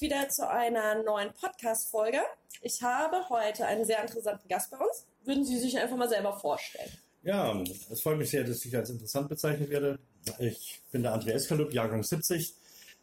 wieder 0.00 0.28
zu 0.28 0.48
einer 0.48 1.02
neuen 1.02 1.32
Podcast-Folge. 1.32 2.20
Ich 2.62 2.82
habe 2.82 3.28
heute 3.28 3.66
einen 3.66 3.84
sehr 3.84 4.00
interessanten 4.00 4.48
Gast 4.48 4.70
bei 4.70 4.78
uns. 4.78 5.06
Würden 5.24 5.44
Sie 5.44 5.58
sich 5.58 5.78
einfach 5.78 5.96
mal 5.96 6.08
selber 6.08 6.38
vorstellen? 6.38 6.90
Ja, 7.22 7.60
es 7.90 8.00
freut 8.00 8.18
mich 8.18 8.30
sehr, 8.30 8.44
dass 8.44 8.64
ich 8.64 8.76
als 8.76 8.90
interessant 8.90 9.28
bezeichnet 9.28 9.70
werde. 9.70 9.98
Ich 10.38 10.80
bin 10.92 11.02
der 11.02 11.14
André 11.14 11.30
Eskalup, 11.30 11.72
Jahrgang 11.72 12.02
70, 12.02 12.54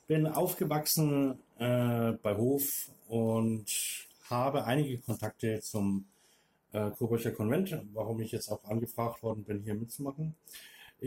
bin 0.07 0.27
aufgewachsen 0.27 1.39
äh, 1.57 2.11
bei 2.13 2.35
Hof 2.35 2.89
und 3.07 3.65
habe 4.29 4.65
einige 4.65 4.97
Kontakte 4.99 5.59
zum 5.61 6.05
äh, 6.71 6.89
Coburger 6.91 7.31
Konvent, 7.31 7.77
warum 7.93 8.21
ich 8.21 8.31
jetzt 8.31 8.49
auch 8.49 8.63
angefragt 8.63 9.21
worden 9.21 9.43
bin, 9.43 9.61
hier 9.61 9.75
mitzumachen. 9.75 10.35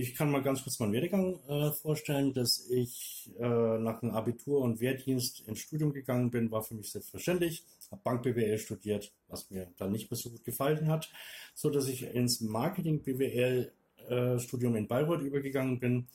Ich 0.01 0.15
kann 0.15 0.31
mal 0.31 0.43
ganz 0.43 0.63
kurz 0.63 0.79
meinen 0.79 0.93
Werdegang 0.93 1.41
äh, 1.49 1.73
vorstellen, 1.73 2.33
dass 2.33 2.71
ich 2.71 3.33
äh, 3.41 3.79
nach 3.79 3.99
dem 3.99 4.11
Abitur 4.11 4.61
und 4.61 4.81
Wehrdienst 4.81 5.41
ins 5.49 5.59
Studium 5.59 5.93
gegangen 5.93 6.31
bin, 6.31 6.53
war 6.53 6.63
für 6.63 6.77
mich 6.77 6.93
selbstverständlich. 6.93 7.65
Habe 7.91 8.03
Bank 8.05 8.23
BWL 8.23 8.59
studiert, 8.59 9.13
was 9.27 9.51
mir 9.51 9.67
dann 9.77 9.91
nicht 9.91 10.09
mehr 10.09 10.17
so 10.17 10.31
gut 10.31 10.45
gefallen 10.45 10.87
hat, 10.87 11.11
so 11.53 11.69
dass 11.69 11.89
ich 11.89 12.15
ins 12.15 12.41
Marketing 12.41 13.03
BWL 13.03 13.73
äh, 14.09 14.39
Studium 14.39 14.77
in 14.77 14.87
Bayreuth 14.87 15.23
übergegangen 15.23 15.81
bin 15.81 16.07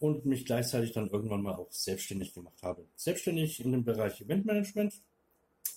und 0.00 0.26
mich 0.26 0.44
gleichzeitig 0.44 0.90
dann 0.90 1.08
irgendwann 1.08 1.42
mal 1.42 1.54
auch 1.54 1.70
selbstständig 1.70 2.34
gemacht 2.34 2.60
habe. 2.64 2.86
Selbstständig 2.96 3.64
in 3.64 3.70
dem 3.70 3.84
Bereich 3.84 4.20
Eventmanagement, 4.20 4.94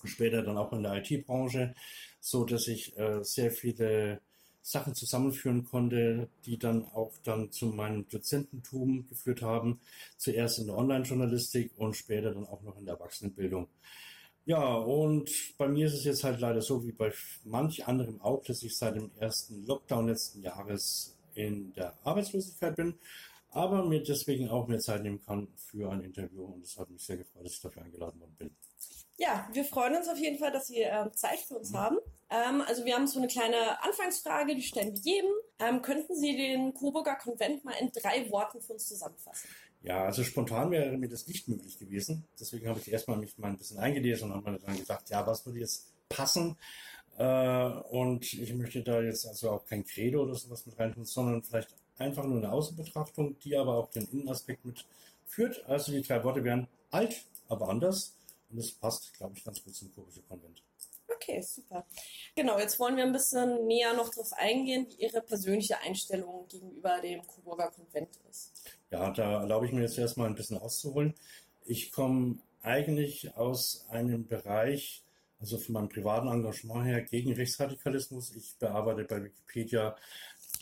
später 0.04 0.42
dann 0.42 0.58
auch 0.58 0.74
in 0.74 0.82
der 0.82 0.96
IT-Branche, 0.96 1.76
so 2.20 2.44
dass 2.44 2.68
ich 2.68 2.98
äh, 2.98 3.24
sehr 3.24 3.52
viele 3.52 4.20
Sachen 4.62 4.94
zusammenführen 4.94 5.66
konnte, 5.66 6.30
die 6.46 6.58
dann 6.58 6.86
auch 6.86 7.14
dann 7.24 7.52
zu 7.52 7.68
meinem 7.68 8.08
Dozententum 8.10 9.08
geführt 9.08 9.42
haben. 9.42 9.80
Zuerst 10.18 10.60
in 10.60 10.68
der 10.68 10.78
Online-Journalistik 10.78 11.72
und 11.78 11.96
später 11.96 12.34
dann 12.34 12.46
auch 12.46 12.62
noch 12.62 12.78
in 12.78 12.86
der 12.86 12.96
Erwachsenenbildung. 12.96 13.68
Ja, 14.46 14.74
und 14.74 15.30
bei 15.58 15.68
mir 15.68 15.86
ist 15.86 15.94
es 15.94 16.04
jetzt 16.04 16.24
halt 16.24 16.40
leider 16.40 16.62
so 16.62 16.84
wie 16.86 16.92
bei 16.92 17.12
manch 17.44 17.88
anderem 17.88 18.20
auch, 18.22 18.44
dass 18.44 18.64
ich 18.64 18.76
seit 18.76 18.96
dem 18.96 19.12
ersten 19.20 19.66
Lockdown 19.66 20.08
letzten 20.08 20.42
Jahres 20.42 21.16
in 21.36 21.74
der 21.74 21.94
Arbeitslosigkeit 22.04 22.76
bin, 22.76 22.96
aber 23.52 23.86
mir 23.86 24.02
deswegen 24.02 24.50
auch 24.50 24.68
mehr 24.68 24.80
Zeit 24.80 25.04
nehmen 25.04 25.22
kann 25.24 25.48
für 25.56 25.92
ein 25.92 26.02
Interview 26.02 26.44
und 26.44 26.64
es 26.64 26.78
hat 26.78 26.90
mich 26.90 27.04
sehr 27.04 27.18
gefreut, 27.18 27.46
dass 27.46 27.54
ich 27.54 27.62
dafür 27.62 27.84
eingeladen 27.84 28.20
worden 28.20 28.36
bin. 28.38 28.56
Ja, 29.18 29.48
wir 29.54 29.64
freuen 29.64 29.96
uns 29.96 30.08
auf 30.08 30.18
jeden 30.18 30.40
Fall, 30.40 30.52
dass 30.52 30.68
Sie 30.68 30.82
äh, 30.82 31.12
Zeit 31.12 31.40
für 31.40 31.56
uns 31.56 31.74
haben. 31.74 31.98
Ähm, 32.32 32.62
also 32.66 32.86
wir 32.86 32.96
haben 32.96 33.08
so 33.08 33.20
eine 33.20 33.28
kleine 33.28 33.84
Anfangsfrage, 33.84 34.56
die 34.56 34.62
stellen 34.62 34.94
wir 34.94 35.02
jedem. 35.02 35.32
Ähm, 35.60 35.82
könnten 35.82 36.16
Sie 36.16 36.38
den 36.38 36.74
Coburger 36.74 37.16
Konvent 37.16 37.66
mal 37.66 37.74
in 37.74 37.92
drei 37.92 38.30
Worten 38.32 38.62
für 38.62 38.74
uns 38.74 38.88
zusammenfassen? 38.88 39.50
Ja, 39.84 40.06
also 40.06 40.24
spontan 40.24 40.72
wäre 40.72 40.96
mir 40.98 41.10
das 41.10 41.28
nicht 41.28 41.48
möglich 41.48 41.78
gewesen. 41.78 42.26
Deswegen 42.40 42.68
habe 42.70 42.80
ich 42.80 42.92
erstmal 42.92 43.18
mich 43.18 43.38
mal 43.38 43.50
ein 43.50 43.58
bisschen 43.58 43.80
eingelesen 43.80 44.32
und 44.32 44.38
habe 44.38 44.52
mir 44.52 44.60
dann 44.60 44.78
gedacht, 44.78 45.10
ja, 45.10 45.26
was 45.28 45.46
würde 45.46 45.60
jetzt 45.60 45.92
passen? 46.08 46.56
Äh, 47.18 47.68
und 47.90 48.32
ich 48.32 48.54
möchte 48.54 48.82
da 48.82 49.02
jetzt 49.02 49.28
also 49.28 49.52
auch 49.52 49.66
kein 49.66 49.86
Credo 49.86 50.24
oder 50.24 50.36
sowas 50.36 50.66
mit 50.66 50.80
reintun, 50.80 51.04
sondern 51.04 51.44
vielleicht 51.44 51.76
einfach 51.98 52.24
nur 52.24 52.38
eine 52.38 52.52
Außenbetrachtung, 52.52 53.38
die 53.40 53.58
aber 53.58 53.76
auch 53.76 53.90
den 53.90 54.08
Innenaspekt 54.08 54.64
mitführt. 54.64 55.66
Also 55.68 55.92
die 55.92 56.02
drei 56.02 56.24
Worte 56.24 56.44
wären 56.44 56.68
alt, 56.92 57.26
aber 57.50 57.68
anders 57.68 58.16
und 58.50 58.58
es 58.58 58.72
passt, 58.72 59.14
glaube 59.16 59.36
ich, 59.36 59.44
ganz 59.44 59.64
gut 59.64 59.76
zum 59.76 59.94
Kurvische 59.94 60.22
Konvent. 60.22 60.64
Okay, 61.22 61.42
super. 61.42 61.86
Genau, 62.36 62.58
jetzt 62.58 62.80
wollen 62.80 62.98
wir 62.98 63.04
ein 63.04 63.12
bisschen 63.12 63.68
näher 63.68 63.94
noch 63.94 64.10
darauf 64.10 64.34
eingehen, 64.34 64.88
wie 64.90 65.04
Ihre 65.04 65.22
persönliche 65.22 65.80
Einstellung 65.80 66.48
gegenüber 66.48 67.00
dem 67.00 67.26
Coburger 67.28 67.70
Konvent 67.70 68.10
ist. 68.30 68.52
Ja, 68.90 69.12
da 69.12 69.42
erlaube 69.42 69.68
ich 69.68 69.72
mir 69.72 69.82
jetzt 69.82 69.98
erstmal 69.98 70.28
ein 70.28 70.36
bisschen 70.36 70.58
auszuholen. 70.58 71.14
Ich 71.64 71.92
komme 71.92 72.40
eigentlich 72.64 73.36
aus 73.38 73.86
einem 73.90 74.28
Bereich, 74.28 75.04
also 75.40 75.60
von 75.60 75.74
meinem 75.74 75.90
privaten 75.90 76.28
Engagement 76.28 76.86
her, 76.86 77.02
gegen 77.02 77.34
Rechtsradikalismus. 77.34 78.36
Ich 78.36 78.56
bearbeite 78.58 79.04
bei 79.04 79.24
Wikipedia 79.24 79.96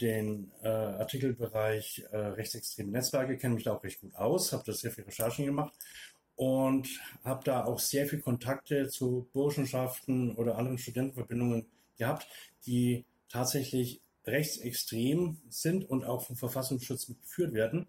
den 0.01 0.51
äh, 0.61 0.67
Artikelbereich 0.67 2.03
äh, 2.11 2.17
rechtsextreme 2.17 2.91
Netzwerke, 2.91 3.37
kenne 3.37 3.55
mich 3.55 3.63
da 3.63 3.75
auch 3.75 3.83
recht 3.83 4.01
gut 4.01 4.15
aus, 4.15 4.51
habe 4.51 4.63
da 4.65 4.73
sehr 4.73 4.91
viel 4.91 5.05
Recherchen 5.05 5.45
gemacht 5.45 5.73
und 6.39 6.87
habe 7.25 7.43
da 7.43 7.65
auch 7.65 7.79
sehr 7.79 8.07
viel 8.07 8.21
Kontakte 8.21 8.87
zu 8.87 9.27
Burschenschaften 9.33 10.33
oder 10.35 10.57
anderen 10.57 10.77
Studentenverbindungen 10.77 11.65
gehabt, 11.97 12.29
die 12.65 13.03
tatsächlich 13.27 13.99
rechtsextrem 14.25 15.41
sind 15.49 15.83
und 15.83 16.05
auch 16.05 16.25
vom 16.25 16.37
Verfassungsschutz 16.37 17.09
mitgeführt 17.09 17.51
werden. 17.51 17.87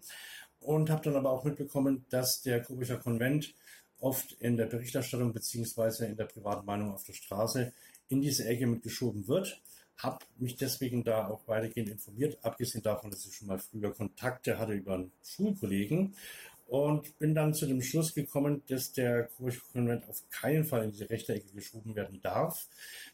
Und 0.59 0.89
habe 0.89 1.01
dann 1.01 1.15
aber 1.15 1.31
auch 1.31 1.45
mitbekommen, 1.45 2.05
dass 2.09 2.41
der 2.41 2.61
Kubischer 2.61 2.97
Konvent 2.97 3.55
oft 4.01 4.33
in 4.33 4.57
der 4.57 4.65
Berichterstattung 4.65 5.31
beziehungsweise 5.31 6.07
in 6.07 6.17
der 6.17 6.25
privaten 6.25 6.65
Meinung 6.65 6.91
auf 6.93 7.05
der 7.05 7.13
Straße 7.13 7.71
in 8.09 8.19
diese 8.19 8.43
Ecke 8.43 8.67
mitgeschoben 8.67 9.29
wird. 9.29 9.61
Habe 9.95 10.25
mich 10.39 10.57
deswegen 10.57 11.05
da 11.05 11.29
auch 11.29 11.47
weitergehend 11.47 11.87
informiert, 11.87 12.37
abgesehen 12.41 12.83
davon, 12.83 13.11
dass 13.11 13.25
ich 13.25 13.33
schon 13.33 13.47
mal 13.47 13.59
früher 13.59 13.93
Kontakte 13.93 14.59
hatte 14.59 14.73
über 14.73 14.95
einen 14.95 15.13
Schulkollegen 15.23 16.15
und 16.71 17.19
bin 17.19 17.35
dann 17.35 17.53
zu 17.53 17.65
dem 17.65 17.81
Schluss 17.81 18.13
gekommen, 18.13 18.63
dass 18.69 18.93
der 18.93 19.27
Konvent 19.73 20.07
auf 20.07 20.23
keinen 20.29 20.63
Fall 20.63 20.85
in 20.85 20.91
diese 20.91 21.09
rechte 21.09 21.33
Ecke 21.33 21.51
geschoben 21.53 21.97
werden 21.97 22.21
darf. 22.21 22.65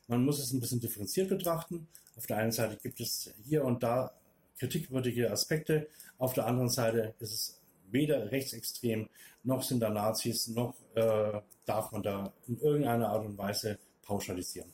Man 0.08 0.24
muss 0.24 0.38
es 0.38 0.54
ein 0.54 0.60
bisschen 0.60 0.80
differenziert 0.80 1.28
betrachten. 1.28 1.88
Auf 2.16 2.28
der 2.28 2.38
einen 2.38 2.52
Seite 2.52 2.78
gibt 2.78 3.00
es 3.00 3.34
hier 3.46 3.66
und 3.66 3.82
da 3.82 4.12
kritikwürdige 4.60 5.32
Aspekte, 5.32 5.88
auf 6.20 6.34
der 6.34 6.46
anderen 6.46 6.70
Seite 6.70 7.16
ist 7.18 7.32
es 7.32 7.62
weder 7.90 8.32
rechtsextrem, 8.32 9.10
noch 9.44 9.64
sind 9.64 9.80
da 9.80 9.90
Nazis, 9.90 10.50
noch 10.50 10.76
äh, 10.94 11.42
darf 11.66 11.92
man 11.92 12.04
da 12.04 12.32
in 12.48 12.60
irgendeiner 12.60 13.10
Art 13.10 13.26
und 13.26 13.40
Weise 13.40 13.80
pauschalisieren. 14.04 14.72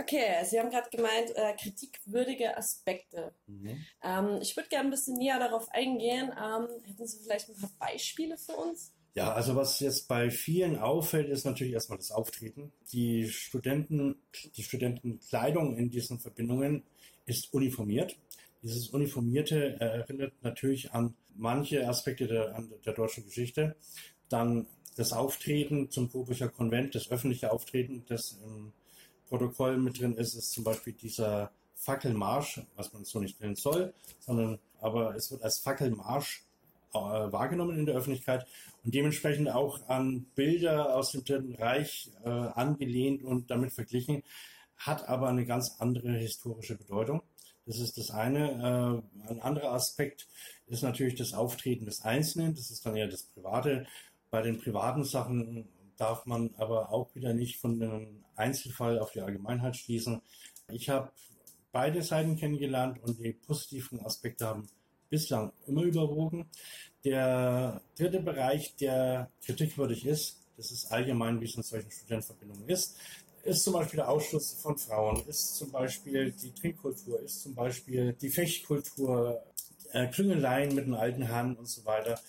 Okay, 0.00 0.44
Sie 0.44 0.58
haben 0.58 0.70
gerade 0.70 0.88
gemeint, 0.90 1.30
äh, 1.34 1.52
kritikwürdige 1.60 2.56
Aspekte. 2.56 3.34
Mhm. 3.46 3.84
Ähm, 4.02 4.38
ich 4.40 4.56
würde 4.56 4.68
gerne 4.68 4.88
ein 4.88 4.90
bisschen 4.90 5.18
näher 5.18 5.38
darauf 5.38 5.68
eingehen. 5.70 6.30
Ähm, 6.30 6.68
hätten 6.86 7.06
Sie 7.06 7.18
vielleicht 7.22 7.48
ein 7.48 7.56
paar 7.56 7.72
Beispiele 7.78 8.38
für 8.38 8.52
uns? 8.52 8.92
Ja, 9.14 9.32
also 9.32 9.56
was 9.56 9.80
jetzt 9.80 10.08
bei 10.08 10.30
vielen 10.30 10.78
auffällt, 10.78 11.28
ist 11.28 11.44
natürlich 11.44 11.74
erstmal 11.74 11.98
das 11.98 12.12
Auftreten. 12.12 12.72
Die 12.92 13.28
Studenten, 13.28 14.16
die 14.56 14.62
Studentenkleidung 14.62 15.76
in 15.76 15.90
diesen 15.90 16.20
Verbindungen 16.20 16.84
ist 17.26 17.52
uniformiert. 17.52 18.16
Dieses 18.62 18.88
Uniformierte 18.88 19.80
erinnert 19.80 20.32
natürlich 20.42 20.92
an 20.92 21.14
manche 21.34 21.86
Aspekte 21.88 22.26
der, 22.26 22.54
an 22.54 22.72
der 22.84 22.92
deutschen 22.92 23.24
Geschichte. 23.24 23.76
Dann 24.28 24.66
das 24.96 25.12
Auftreten 25.12 25.90
zum 25.90 26.10
Coburger 26.10 26.48
Konvent, 26.48 26.94
das 26.94 27.10
öffentliche 27.10 27.52
Auftreten, 27.52 28.04
das 28.06 28.38
im 28.44 28.72
Protokoll 29.30 29.78
mit 29.78 29.98
drin 29.98 30.14
ist, 30.16 30.34
ist 30.34 30.52
zum 30.52 30.64
Beispiel 30.64 30.92
dieser 30.92 31.50
Fackelmarsch, 31.76 32.60
was 32.76 32.92
man 32.92 33.04
so 33.04 33.20
nicht 33.20 33.40
nennen 33.40 33.56
soll, 33.56 33.94
sondern 34.18 34.58
aber 34.80 35.14
es 35.14 35.30
wird 35.30 35.42
als 35.42 35.58
Fackelmarsch 35.58 36.44
äh, 36.92 36.98
wahrgenommen 36.98 37.78
in 37.78 37.86
der 37.86 37.94
Öffentlichkeit 37.94 38.46
und 38.84 38.94
dementsprechend 38.94 39.48
auch 39.50 39.88
an 39.88 40.26
Bilder 40.34 40.94
aus 40.96 41.12
dem 41.12 41.24
Dritten 41.24 41.54
Reich 41.54 42.10
äh, 42.24 42.28
angelehnt 42.28 43.22
und 43.22 43.50
damit 43.50 43.72
verglichen, 43.72 44.22
hat 44.76 45.08
aber 45.08 45.28
eine 45.28 45.46
ganz 45.46 45.76
andere 45.78 46.12
historische 46.12 46.76
Bedeutung. 46.76 47.22
Das 47.66 47.78
ist 47.78 47.98
das 47.98 48.10
eine. 48.10 49.02
Äh, 49.26 49.30
ein 49.30 49.40
anderer 49.40 49.72
Aspekt 49.72 50.26
ist 50.66 50.82
natürlich 50.82 51.14
das 51.14 51.34
Auftreten 51.34 51.84
des 51.84 52.02
Einzelnen. 52.02 52.54
Das 52.54 52.70
ist 52.70 52.84
dann 52.84 52.96
eher 52.96 53.06
das 53.06 53.22
Private. 53.22 53.86
Bei 54.30 54.42
den 54.42 54.58
privaten 54.58 55.04
Sachen 55.04 55.68
darf 55.96 56.26
man 56.26 56.54
aber 56.56 56.92
auch 56.92 57.14
wieder 57.14 57.34
nicht 57.34 57.58
von 57.58 57.82
einem 57.82 58.24
Einzelfall 58.40 58.98
auf 58.98 59.12
die 59.12 59.20
Allgemeinheit 59.20 59.76
schließen. 59.76 60.20
Ich 60.68 60.88
habe 60.88 61.12
beide 61.72 62.02
Seiten 62.02 62.36
kennengelernt 62.36 62.98
und 63.02 63.18
die 63.18 63.32
positiven 63.32 64.04
Aspekte 64.04 64.46
haben 64.46 64.68
bislang 65.08 65.52
immer 65.66 65.82
überwogen. 65.82 66.48
Der 67.04 67.80
dritte 67.96 68.20
Bereich, 68.20 68.74
der 68.76 69.30
kritikwürdig 69.44 70.06
ist, 70.06 70.40
das 70.56 70.70
ist 70.70 70.92
allgemein, 70.92 71.40
wie 71.40 71.46
es 71.46 71.54
in 71.54 71.62
solchen 71.62 71.90
Studentenverbindungen 71.90 72.68
ist, 72.68 72.96
ist 73.42 73.64
zum 73.64 73.72
Beispiel 73.72 73.98
der 73.98 74.08
Ausschluss 74.08 74.52
von 74.52 74.76
Frauen, 74.76 75.22
ist 75.26 75.56
zum 75.56 75.70
Beispiel 75.70 76.32
die 76.32 76.52
Trinkkultur, 76.52 77.20
ist 77.20 77.42
zum 77.42 77.54
Beispiel 77.54 78.12
die 78.20 78.28
Fechtkultur, 78.28 79.42
äh, 79.92 80.06
Klüngeleien 80.08 80.74
mit 80.74 80.86
den 80.86 80.94
alten 80.94 81.22
Herren 81.22 81.56
und 81.56 81.66
so 81.66 81.84
weiter. 81.84 82.20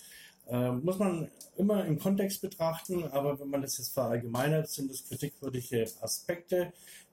Äh, 0.48 0.72
muss 0.72 0.98
man 0.98 1.30
immer 1.56 1.84
im 1.84 1.98
Kontext 1.98 2.40
betrachten, 2.40 3.04
aber 3.04 3.38
wenn 3.38 3.48
man 3.48 3.62
das 3.62 3.78
jetzt 3.78 3.92
verallgemeinert, 3.94 4.68
sind 4.68 4.90
es 4.90 5.08
kritikwürdige 5.08 5.86
Aspekte, 6.00 6.72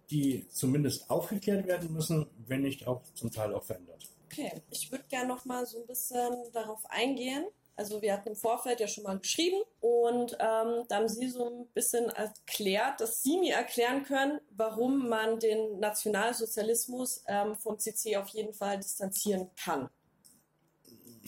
die 0.09 0.47
zumindest 0.49 1.09
aufgeklärt 1.09 1.67
werden 1.67 1.93
müssen, 1.93 2.27
wenn 2.47 2.61
nicht 2.61 2.87
auch 2.87 3.01
zum 3.13 3.31
Teil 3.31 3.53
auch 3.53 3.63
verändert. 3.63 4.07
Okay, 4.25 4.61
ich 4.71 4.91
würde 4.91 5.05
gerne 5.09 5.27
noch 5.27 5.45
mal 5.45 5.65
so 5.65 5.79
ein 5.79 5.87
bisschen 5.87 6.33
darauf 6.53 6.83
eingehen. 6.89 7.45
Also 7.75 8.01
wir 8.01 8.11
hatten 8.11 8.29
im 8.29 8.35
Vorfeld 8.35 8.81
ja 8.81 8.89
schon 8.89 9.05
mal 9.05 9.17
geschrieben 9.17 9.61
und 9.79 10.33
ähm, 10.33 10.83
da 10.89 10.97
haben 10.97 11.07
Sie 11.07 11.29
so 11.29 11.49
ein 11.49 11.67
bisschen 11.67 12.09
erklärt, 12.09 12.99
dass 12.99 13.23
Sie 13.23 13.37
mir 13.37 13.55
erklären 13.55 14.03
können, 14.03 14.41
warum 14.49 15.07
man 15.07 15.39
den 15.39 15.79
Nationalsozialismus 15.79 17.23
ähm, 17.27 17.55
vom 17.55 17.79
CC 17.79 18.17
auf 18.17 18.27
jeden 18.29 18.53
Fall 18.53 18.77
distanzieren 18.79 19.49
kann. 19.55 19.89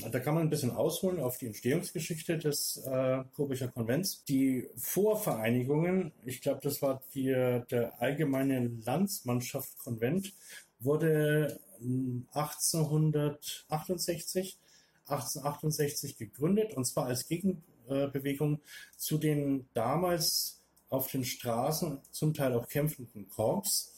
Da 0.09 0.19
kann 0.19 0.33
man 0.33 0.44
ein 0.44 0.50
bisschen 0.50 0.71
ausholen 0.71 1.19
auf 1.19 1.38
die 1.38 1.48
Entstehungsgeschichte 1.48 2.38
des 2.38 2.77
äh, 2.86 3.24
Coburger 3.36 3.68
Konvents. 3.68 4.24
Die 4.25 4.69
Vorvereinigungen, 4.75 6.13
ich 6.25 6.39
glaube, 6.42 6.62
das 6.63 6.81
war 6.81 7.01
die, 7.13 7.25
der 7.25 8.01
allgemeine 8.01 8.71
Landsmannschaft-Konvent, 8.86 10.33
wurde 10.80 11.59
1868, 12.33 14.57
1868 15.07 16.18
gegründet 16.18 16.74
und 16.75 16.86
zwar 16.86 17.07
als 17.07 17.27
Gegenbewegung 17.27 18.62
zu 18.98 19.18
den 19.18 19.68
damals 19.74 20.62
auf 20.89 21.12
den 21.12 21.25
Straßen 21.25 22.00
zum 22.12 22.33
Teil 22.33 22.53
auch 22.53 22.68
kämpfenden 22.68 23.30
Korps. 23.30 23.94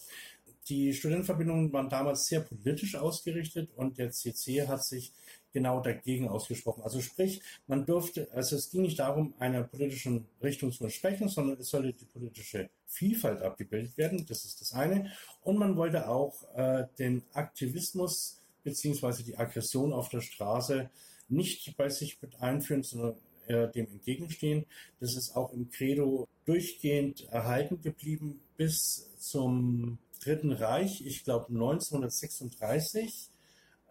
Die 0.69 0.93
Studentenverbindungen 0.93 1.73
waren 1.73 1.89
damals 1.89 2.25
sehr 2.25 2.39
politisch 2.39 2.95
ausgerichtet 2.95 3.69
und 3.75 3.97
der 3.97 4.11
CC 4.11 4.65
hat 4.67 4.85
sich 4.85 5.11
genau 5.53 5.79
dagegen 5.79 6.27
ausgesprochen. 6.27 6.83
Also 6.83 6.99
sprich, 6.99 7.41
man 7.67 7.85
durfte, 7.85 8.27
also 8.33 8.55
es 8.55 8.69
ging 8.69 8.81
nicht 8.81 8.99
darum, 8.99 9.33
einer 9.39 9.63
politischen 9.63 10.25
Richtung 10.41 10.71
zu 10.71 10.83
entsprechen, 10.83 11.29
sondern 11.29 11.59
es 11.59 11.69
sollte 11.69 11.93
die 11.93 12.05
politische 12.05 12.69
Vielfalt 12.87 13.41
abgebildet 13.41 13.97
werden. 13.97 14.25
Das 14.27 14.43
ist 14.45 14.59
das 14.59 14.73
eine. 14.73 15.11
Und 15.41 15.57
man 15.57 15.77
wollte 15.77 16.09
auch 16.09 16.43
äh, 16.55 16.85
den 16.99 17.23
Aktivismus 17.33 18.41
beziehungsweise 18.63 19.23
die 19.23 19.37
Aggression 19.37 19.93
auf 19.93 20.09
der 20.09 20.21
Straße 20.21 20.89
nicht 21.29 21.75
bei 21.77 21.89
sich 21.89 22.21
mit 22.21 22.41
einführen, 22.41 22.83
sondern 22.83 23.15
äh, 23.47 23.69
dem 23.69 23.87
entgegenstehen. 23.87 24.65
Das 24.99 25.15
ist 25.15 25.35
auch 25.35 25.53
im 25.53 25.69
Credo 25.69 26.27
durchgehend 26.45 27.27
erhalten 27.29 27.81
geblieben 27.81 28.41
bis 28.57 29.09
zum 29.17 29.97
Dritten 30.23 30.51
Reich. 30.51 31.05
Ich 31.05 31.23
glaube 31.23 31.47
1936 31.49 33.29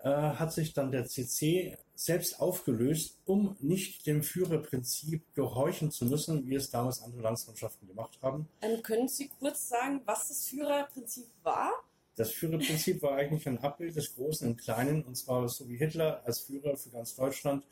äh, 0.03 0.09
hat 0.09 0.53
sich 0.53 0.73
dann 0.73 0.91
der 0.91 1.07
CC 1.07 1.77
selbst 1.95 2.41
aufgelöst, 2.41 3.19
um 3.25 3.57
nicht 3.61 4.07
dem 4.07 4.23
Führerprinzip 4.23 5.23
gehorchen 5.35 5.91
zu 5.91 6.07
müssen, 6.07 6.49
wie 6.49 6.57
es 6.57 6.71
damals 6.71 7.03
andere 7.03 7.23
Landsmannschaften 7.23 7.87
gemacht 7.87 8.19
haben. 8.23 8.49
Ähm, 8.61 8.83
können 8.83 9.09
Sie 9.09 9.29
kurz 9.29 9.69
sagen, 9.69 10.03
was 10.05 10.29
das 10.29 10.49
Führerprinzip 10.49 11.27
war? 11.43 11.71
Das 12.17 12.33
Führerprinzip 12.33 13.01
war 13.03 13.17
eigentlich 13.17 13.47
ein 13.49 13.59
Abbild 13.59 13.97
des 13.97 14.15
Großen 14.15 14.47
im 14.47 14.57
Kleinen, 14.57 15.03
und 15.05 15.17
zwar 15.17 15.49
so 15.49 15.69
wie 15.69 15.77
Hitler 15.77 16.23
als 16.25 16.41
Führer 16.41 16.77
für 16.77 16.91
ganz 16.91 17.15
Deutschland, 17.15 17.65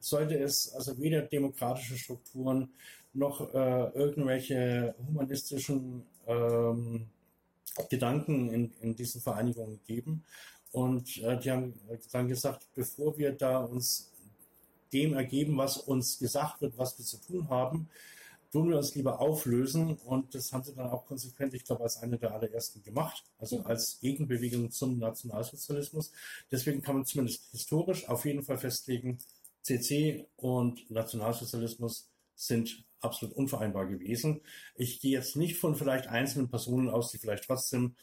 sollte 0.00 0.38
es 0.38 0.72
also 0.74 0.98
weder 0.98 1.22
demokratische 1.22 1.96
Strukturen 1.96 2.70
noch 3.14 3.54
äh, 3.54 3.90
irgendwelche 3.94 4.94
humanistischen 5.06 6.04
ähm, 6.26 7.06
Gedanken 7.88 8.50
in, 8.50 8.72
in 8.80 8.96
diesen 8.96 9.20
Vereinigungen 9.20 9.80
geben. 9.86 10.24
Und 10.72 11.18
äh, 11.18 11.38
die 11.38 11.50
haben 11.50 11.74
dann 12.12 12.28
gesagt, 12.28 12.66
bevor 12.74 13.16
wir 13.18 13.32
da 13.32 13.58
uns 13.58 14.10
dem 14.92 15.14
ergeben, 15.14 15.56
was 15.56 15.76
uns 15.76 16.18
gesagt 16.18 16.60
wird, 16.60 16.78
was 16.78 16.98
wir 16.98 17.04
zu 17.04 17.18
tun 17.18 17.48
haben, 17.48 17.88
tun 18.52 18.70
wir 18.70 18.76
uns 18.76 18.94
lieber 18.94 19.20
auflösen. 19.20 19.96
Und 20.04 20.34
das 20.34 20.52
haben 20.52 20.64
sie 20.64 20.74
dann 20.74 20.88
auch 20.88 21.06
konsequent, 21.06 21.54
ich 21.54 21.64
glaube, 21.64 21.82
als 21.82 21.98
eine 21.98 22.18
der 22.18 22.32
allerersten 22.32 22.82
gemacht, 22.82 23.24
also 23.38 23.62
als 23.62 23.98
Gegenbewegung 24.00 24.70
zum 24.70 24.98
Nationalsozialismus. 24.98 26.12
Deswegen 26.50 26.82
kann 26.82 26.96
man 26.96 27.04
zumindest 27.04 27.50
historisch 27.50 28.08
auf 28.08 28.24
jeden 28.24 28.42
Fall 28.42 28.58
festlegen, 28.58 29.18
CC 29.62 30.26
und 30.36 30.88
Nationalsozialismus 30.90 32.08
sind 32.36 32.84
absolut 33.00 33.34
unvereinbar 33.34 33.86
gewesen. 33.86 34.40
Ich 34.76 35.00
gehe 35.00 35.12
jetzt 35.12 35.36
nicht 35.36 35.56
von 35.56 35.74
vielleicht 35.74 36.06
einzelnen 36.06 36.48
Personen 36.48 36.88
aus, 36.88 37.10
die 37.10 37.18
vielleicht 37.18 37.44
trotzdem 37.44 37.96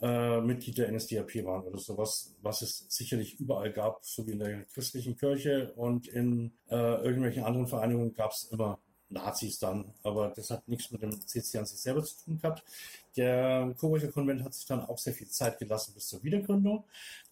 äh, 0.00 0.40
Mitglied 0.40 0.78
der 0.78 0.92
NSDAP 0.92 1.44
waren 1.44 1.64
oder 1.64 1.78
sowas, 1.78 2.34
was 2.42 2.62
es 2.62 2.86
sicherlich 2.88 3.40
überall 3.40 3.72
gab, 3.72 4.04
so 4.04 4.26
wie 4.26 4.32
in 4.32 4.38
der 4.38 4.64
christlichen 4.64 5.16
Kirche 5.16 5.72
und 5.76 6.06
in 6.08 6.52
äh, 6.70 6.76
irgendwelchen 6.76 7.44
anderen 7.44 7.66
Vereinigungen 7.66 8.14
gab 8.14 8.32
es 8.32 8.44
immer 8.44 8.78
Nazis 9.08 9.58
dann, 9.58 9.92
aber 10.02 10.32
das 10.34 10.50
hat 10.50 10.66
nichts 10.68 10.90
mit 10.90 11.02
dem 11.02 11.26
CC 11.26 11.58
an 11.58 11.66
sich 11.66 11.80
selber 11.80 12.02
zu 12.02 12.16
tun 12.24 12.38
gehabt. 12.38 12.64
Der 13.16 13.72
Coburger 13.78 14.08
Konvent 14.08 14.42
hat 14.42 14.52
sich 14.52 14.66
dann 14.66 14.80
auch 14.80 14.98
sehr 14.98 15.14
viel 15.14 15.28
Zeit 15.28 15.58
gelassen 15.58 15.94
bis 15.94 16.08
zur 16.08 16.22
Wiedergründung. 16.22 16.84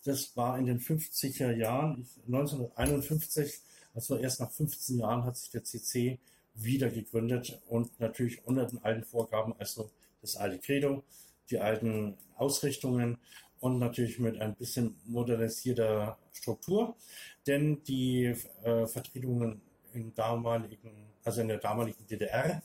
Das 0.04 0.36
war 0.36 0.58
in 0.58 0.66
den 0.66 0.80
50er 0.80 1.52
Jahren, 1.52 2.06
1951, 2.26 3.60
also 3.94 4.16
erst 4.16 4.40
nach 4.40 4.50
15 4.50 4.98
Jahren 4.98 5.24
hat 5.24 5.36
sich 5.36 5.50
der 5.50 5.64
CC 5.64 6.18
wieder 6.54 6.88
gegründet 6.88 7.60
und 7.68 7.98
natürlich 8.00 8.46
unter 8.46 8.66
den 8.66 8.82
alten 8.84 9.04
Vorgaben, 9.04 9.54
also 9.58 9.90
das 10.20 10.36
alte 10.36 10.58
Credo, 10.58 11.02
die 11.50 11.58
alten 11.58 12.16
Ausrichtungen 12.36 13.18
und 13.60 13.78
natürlich 13.78 14.18
mit 14.18 14.40
ein 14.40 14.54
bisschen 14.54 14.96
modernisierter 15.06 16.18
Struktur, 16.32 16.96
denn 17.46 17.82
die 17.84 18.34
äh, 18.62 18.86
Vertretungen 18.86 19.62
in 19.92 20.14
damaligen, 20.14 21.14
also 21.22 21.40
in 21.40 21.48
der 21.48 21.58
damaligen 21.58 22.06
DDR, 22.06 22.62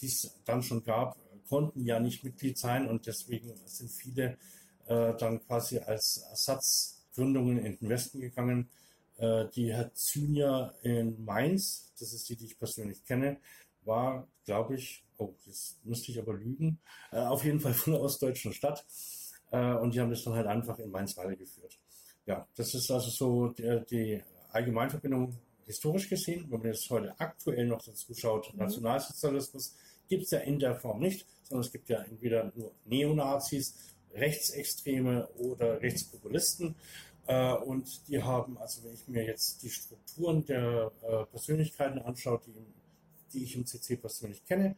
die 0.00 0.06
es 0.06 0.38
dann 0.44 0.62
schon 0.62 0.82
gab, 0.82 1.16
konnten 1.48 1.84
ja 1.84 2.00
nicht 2.00 2.24
Mitglied 2.24 2.58
sein 2.58 2.88
und 2.88 3.06
deswegen 3.06 3.54
sind 3.66 3.90
viele 3.90 4.36
äh, 4.86 5.14
dann 5.16 5.44
quasi 5.46 5.78
als 5.78 6.24
Ersatzgründungen 6.30 7.58
in 7.64 7.78
den 7.78 7.88
Westen 7.88 8.20
gegangen. 8.20 8.68
Äh, 9.18 9.46
die 9.54 9.72
Herr 9.72 9.92
Zynia 9.94 10.74
in 10.82 11.24
Mainz, 11.24 11.92
das 11.98 12.12
ist 12.12 12.28
die, 12.28 12.36
die 12.36 12.46
ich 12.46 12.58
persönlich 12.58 13.04
kenne, 13.04 13.38
war, 13.84 14.26
glaube 14.44 14.76
ich, 14.76 15.04
oh, 15.22 15.34
das 15.46 15.78
müsste 15.84 16.12
ich 16.12 16.18
aber 16.18 16.34
lügen, 16.34 16.78
äh, 17.10 17.18
auf 17.18 17.44
jeden 17.44 17.60
Fall 17.60 17.74
von 17.74 17.94
der 17.94 18.02
ostdeutschen 18.02 18.52
Stadt. 18.52 18.84
Äh, 19.50 19.74
und 19.74 19.94
die 19.94 20.00
haben 20.00 20.10
das 20.10 20.24
dann 20.24 20.34
halt 20.34 20.46
einfach 20.46 20.78
in 20.78 20.90
Mainz 20.90 21.16
weitergeführt. 21.16 21.78
Ja, 22.26 22.46
das 22.56 22.74
ist 22.74 22.90
also 22.90 23.10
so 23.10 23.48
die, 23.48 23.82
die 23.90 24.22
Allgemeinverbindung 24.50 25.36
historisch 25.66 26.08
gesehen. 26.08 26.46
Wenn 26.48 26.60
man 26.60 26.68
jetzt 26.68 26.88
heute 26.90 27.18
aktuell 27.18 27.66
noch 27.66 27.82
dazu 27.82 28.14
schaut, 28.14 28.52
mhm. 28.52 28.60
Nationalsozialismus 28.60 29.74
gibt 30.08 30.24
es 30.24 30.30
ja 30.30 30.38
in 30.40 30.58
der 30.58 30.76
Form 30.76 31.00
nicht, 31.00 31.26
sondern 31.44 31.64
es 31.66 31.72
gibt 31.72 31.88
ja 31.88 32.02
entweder 32.02 32.52
nur 32.54 32.72
Neonazis, 32.84 33.74
Rechtsextreme 34.14 35.26
oder 35.38 35.80
Rechtspopulisten. 35.80 36.74
Äh, 37.26 37.54
und 37.54 38.08
die 38.08 38.22
haben, 38.22 38.58
also 38.58 38.84
wenn 38.84 38.94
ich 38.94 39.08
mir 39.08 39.24
jetzt 39.24 39.62
die 39.62 39.70
Strukturen 39.70 40.44
der 40.44 40.92
äh, 41.02 41.24
Persönlichkeiten 41.26 41.98
anschaue, 42.00 42.40
die, 42.46 42.54
die 43.32 43.44
ich 43.44 43.56
im 43.56 43.64
CC 43.64 43.96
persönlich 43.96 44.44
kenne, 44.44 44.76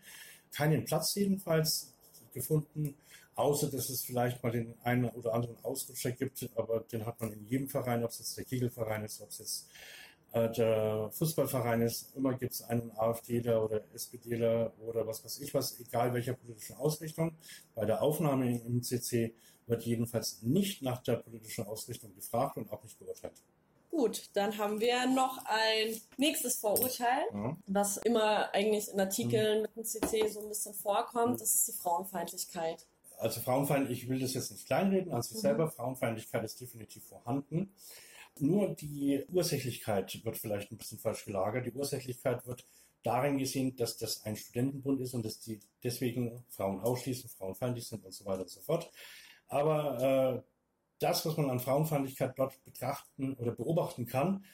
keinen 0.55 0.85
Platz 0.85 1.15
jedenfalls 1.15 1.93
gefunden, 2.33 2.95
außer 3.35 3.71
dass 3.71 3.91
es 3.91 4.03
vielleicht 4.03 4.43
mal 4.43 4.53
den 4.53 4.75
einen 4.83 5.07
oder 5.11 5.35
anderen 5.35 5.57
Ausrutscher 5.65 6.13
gibt, 6.13 6.49
aber 6.57 6.81
den 6.81 7.05
hat 7.07 7.21
man 7.21 7.33
in 7.33 7.47
jedem 7.47 7.69
Verein, 7.69 8.05
ob 8.05 8.11
es 8.11 8.19
jetzt 8.19 8.37
der 8.37 8.45
Kegelverein 8.45 9.05
ist, 9.05 9.21
ob 9.21 9.31
es 9.31 9.39
jetzt 9.39 9.69
äh, 10.33 10.51
der 10.53 11.11
Fußballverein 11.13 11.83
ist, 11.83 12.15
immer 12.17 12.35
gibt 12.35 12.55
es 12.55 12.63
einen 12.63 12.91
AfDler 12.93 13.65
oder 13.65 13.83
SPDler 13.95 14.73
oder 14.81 15.07
was 15.07 15.25
weiß 15.25 15.41
ich 15.41 15.55
was, 15.55 15.79
egal 15.81 16.13
welcher 16.13 16.35
politischen 16.35 16.77
Ausrichtung. 16.77 17.37
Bei 17.75 17.85
der 17.85 18.03
Aufnahme 18.03 18.61
im 18.61 18.83
CC 18.83 19.35
wird 19.67 19.85
jedenfalls 19.85 20.43
nicht 20.43 20.83
nach 20.83 21.03
der 21.03 21.17
politischen 21.17 21.67
Ausrichtung 21.67 22.15
gefragt 22.15 22.57
und 22.57 22.71
auch 22.71 22.83
nicht 22.83 22.99
beurteilt. 22.99 23.41
Gut, 23.97 24.31
dann 24.33 24.59
haben 24.59 24.81
wir 24.81 25.07
noch 25.07 25.39
ein 25.45 26.01
nächstes 26.17 26.57
Vorurteil, 26.57 27.23
ja. 27.33 27.57
was 27.69 27.97
immer 27.99 28.53
eigentlich 28.53 28.89
in 28.89 28.99
Artikeln 28.99 29.59
mhm. 29.59 29.63
mit 29.63 29.77
dem 29.77 29.85
CC 29.85 30.27
so 30.27 30.41
ein 30.41 30.49
bisschen 30.49 30.75
vorkommt. 30.75 31.35
Mhm. 31.35 31.39
Das 31.39 31.55
ist 31.55 31.69
die 31.69 31.81
Frauenfeindlichkeit. 31.81 32.89
Also 33.19 33.41
Frauenfeindlichkeit, 33.41 34.03
ich 34.03 34.09
will 34.09 34.19
das 34.19 34.35
jetzt 34.35 34.51
nicht 34.51 34.67
kleinreden 34.67 35.13
an 35.13 35.23
sich 35.23 35.37
mhm. 35.37 35.43
selber. 35.43 35.71
Frauenfeindlichkeit 35.71 36.43
ist 36.43 36.61
definitiv 36.61 37.05
vorhanden. 37.07 37.73
Nur 38.41 38.75
die 38.75 39.25
Ursächlichkeit 39.33 40.25
wird 40.25 40.39
vielleicht 40.39 40.73
ein 40.73 40.77
bisschen 40.77 40.99
falsch 40.99 41.25
gelagert. 41.25 41.67
Die 41.67 41.73
Ursächlichkeit 41.73 42.45
wird 42.49 42.67
darin 43.05 43.39
gesehen, 43.39 43.77
dass 43.77 43.97
das 43.97 44.25
ein 44.25 44.35
Studentenbund 44.35 45.03
ist 45.03 45.15
und 45.15 45.25
dass 45.25 45.39
die 45.39 45.61
deswegen 45.85 46.45
Frauen 46.49 46.81
ausschließen, 46.81 47.31
frauenfeindlich 47.31 47.87
sind 47.87 48.05
und 48.05 48.13
so 48.13 48.25
weiter 48.25 48.43
und 48.43 48.51
so 48.51 48.61
fort. 48.61 48.91
Aber 49.47 50.43
äh, 50.43 50.54
das, 50.99 51.27
was 51.27 51.37
man 51.37 51.51
an 51.51 51.61
Frauenfeindlichkeit 51.61 52.35
dort 52.37 52.63
betrachten 52.65 53.35
oder 53.35 53.53
beobachten 53.53 54.07
kann, 54.07 54.45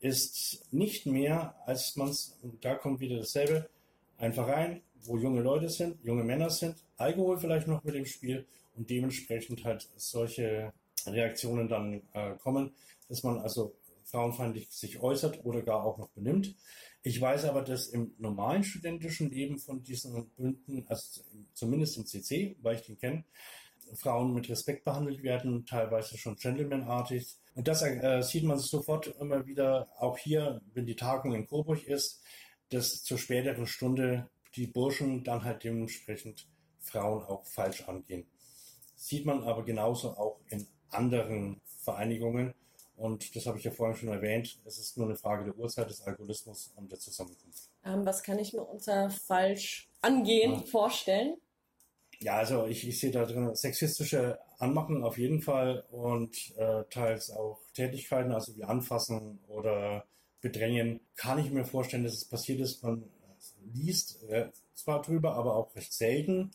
ist 0.00 0.72
nicht 0.72 1.06
mehr, 1.06 1.56
als 1.66 1.96
man 1.96 2.08
es, 2.08 2.38
da 2.60 2.74
kommt 2.74 3.00
wieder 3.00 3.16
dasselbe, 3.16 3.68
ein 4.16 4.32
Verein, 4.32 4.82
wo 5.02 5.16
junge 5.16 5.42
Leute 5.42 5.68
sind, 5.68 6.02
junge 6.04 6.24
Männer 6.24 6.50
sind, 6.50 6.76
Alkohol 6.96 7.38
vielleicht 7.38 7.66
noch 7.66 7.84
mit 7.84 7.94
dem 7.94 8.06
Spiel 8.06 8.46
und 8.76 8.90
dementsprechend 8.90 9.64
halt 9.64 9.88
solche 9.96 10.72
Reaktionen 11.06 11.68
dann 11.68 12.02
äh, 12.12 12.34
kommen, 12.38 12.72
dass 13.08 13.22
man 13.22 13.38
also 13.38 13.74
frauenfeindlich 14.04 14.70
sich 14.70 15.00
äußert 15.00 15.44
oder 15.44 15.62
gar 15.62 15.84
auch 15.84 15.98
noch 15.98 16.08
benimmt. 16.10 16.54
Ich 17.02 17.20
weiß 17.20 17.44
aber, 17.44 17.62
dass 17.62 17.88
im 17.88 18.12
normalen 18.18 18.64
studentischen 18.64 19.30
Leben 19.30 19.58
von 19.58 19.82
diesen 19.82 20.28
Bünden, 20.30 20.84
also 20.88 21.22
zumindest 21.54 21.96
im 21.96 22.06
CC, 22.06 22.56
weil 22.62 22.76
ich 22.76 22.82
den 22.82 22.98
kenne, 22.98 23.24
Frauen 23.94 24.32
mit 24.34 24.48
Respekt 24.48 24.84
behandelt 24.84 25.22
werden, 25.22 25.66
teilweise 25.66 26.16
schon 26.18 26.36
gentlemanartig. 26.36 27.36
Und 27.54 27.68
das 27.68 27.82
äh, 27.82 28.22
sieht 28.22 28.44
man 28.44 28.58
sofort 28.58 29.08
immer 29.20 29.46
wieder, 29.46 29.88
auch 29.98 30.18
hier, 30.18 30.60
wenn 30.74 30.86
die 30.86 30.96
Tagung 30.96 31.34
in 31.34 31.46
Coburg 31.46 31.82
ist, 31.84 32.22
dass 32.70 33.02
zur 33.02 33.18
späteren 33.18 33.66
Stunde 33.66 34.28
die 34.56 34.66
Burschen 34.66 35.24
dann 35.24 35.44
halt 35.44 35.64
dementsprechend 35.64 36.46
Frauen 36.80 37.24
auch 37.24 37.44
falsch 37.46 37.88
angehen. 37.88 38.26
Sieht 38.96 39.26
man 39.26 39.42
aber 39.44 39.64
genauso 39.64 40.10
auch 40.10 40.40
in 40.48 40.66
anderen 40.90 41.60
Vereinigungen. 41.64 42.54
Und 42.96 43.36
das 43.36 43.46
habe 43.46 43.58
ich 43.58 43.64
ja 43.64 43.70
vorhin 43.70 43.96
schon 43.96 44.08
erwähnt. 44.08 44.58
Es 44.64 44.78
ist 44.78 44.96
nur 44.96 45.06
eine 45.06 45.16
Frage 45.16 45.44
der 45.44 45.56
Uhrzeit 45.56 45.88
des 45.88 46.02
Alkoholismus 46.02 46.72
und 46.74 46.90
der 46.90 46.98
Zusammenkunft. 46.98 47.70
Ähm, 47.84 48.04
was 48.04 48.22
kann 48.22 48.40
ich 48.40 48.52
mir 48.52 48.62
unter 48.62 49.10
falsch 49.10 49.88
angehen 50.00 50.54
ja. 50.54 50.60
vorstellen? 50.62 51.36
Ja, 52.20 52.36
also 52.38 52.66
ich, 52.66 52.86
ich 52.86 52.98
sehe 52.98 53.12
da 53.12 53.24
drin 53.24 53.54
sexistische 53.54 54.38
Anmachen 54.58 55.04
auf 55.04 55.18
jeden 55.18 55.40
Fall 55.40 55.84
und 55.90 56.52
äh, 56.56 56.82
teils 56.90 57.30
auch 57.30 57.60
Tätigkeiten, 57.74 58.32
also 58.32 58.56
wie 58.56 58.64
Anfassen 58.64 59.38
oder 59.46 60.04
Bedrängen. 60.40 61.00
Kann 61.16 61.38
ich 61.38 61.50
mir 61.52 61.64
vorstellen, 61.64 62.02
dass 62.04 62.14
es 62.14 62.24
passiert 62.24 62.58
ist. 62.60 62.82
Man 62.82 63.04
liest 63.72 64.22
äh, 64.24 64.50
zwar 64.74 65.02
drüber, 65.02 65.34
aber 65.34 65.54
auch 65.54 65.74
recht 65.76 65.92
selten. 65.92 66.50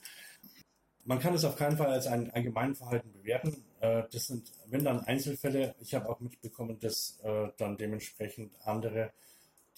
Man 1.06 1.20
kann 1.20 1.34
es 1.34 1.46
auf 1.46 1.56
keinen 1.58 1.78
Fall 1.78 1.88
als 1.92 2.08
ein 2.08 2.32
Allgemeinverhalten 2.32 3.14
bewerten. 3.14 3.64
Äh, 3.80 4.04
das 4.12 4.28
sind, 4.28 4.52
wenn 4.68 4.84
dann 4.84 5.02
Einzelfälle, 5.06 5.76
ich 5.80 5.94
habe 5.94 6.10
auch 6.10 6.20
mitbekommen, 6.20 6.80
dass 6.80 7.20
äh, 7.24 7.50
dann 7.58 7.78
dementsprechend 7.78 8.54
andere 8.66 9.14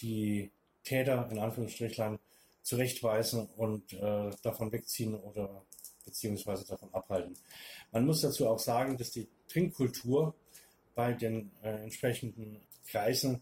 die 0.02 0.52
Täter 0.84 1.28
in 1.32 1.40
Anführungsstrichen 1.40 2.20
zurechtweisen 2.64 3.48
und 3.58 3.94
äh, 3.94 4.32
davon 4.42 4.72
wegziehen 4.72 5.16
oder 5.16 5.64
beziehungsweise 6.06 6.66
davon 6.66 6.94
abhalten. 6.94 7.36
Man 7.92 8.06
muss 8.06 8.22
dazu 8.22 8.48
auch 8.48 8.60
sagen, 8.60 8.98
dass 8.98 9.12
die 9.12 9.28
Trinkkultur 9.48 10.36
bei 10.94 11.14
den 11.14 11.52
äh, 11.62 11.84
entsprechenden 11.84 12.62
Kreisen 12.88 13.42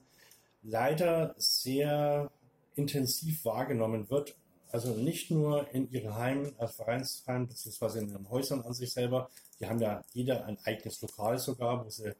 leider 0.63 1.35
sehr 1.37 2.31
intensiv 2.75 3.45
wahrgenommen 3.45 4.09
wird 4.09 4.35
also 4.73 4.95
nicht 4.95 5.29
nur 5.29 5.71
in 5.71 5.89
ihren 5.91 6.15
Heimen, 6.15 6.55
als 6.57 6.75
Vereinsheim, 6.75 7.47
beziehungsweise 7.47 7.99
in 7.99 8.09
ihren 8.09 8.27
Häusern 8.29 8.63
an 8.63 8.73
sich 8.73 8.91
selber. 8.91 9.29
Die 9.59 9.67
haben 9.67 9.79
ja 9.79 10.01
jeder 10.13 10.45
ein 10.45 10.57
eigenes 10.65 10.99
Lokal 10.99 11.37
sogar, 11.37 11.85
wo 11.85 11.89
sie 11.91 12.15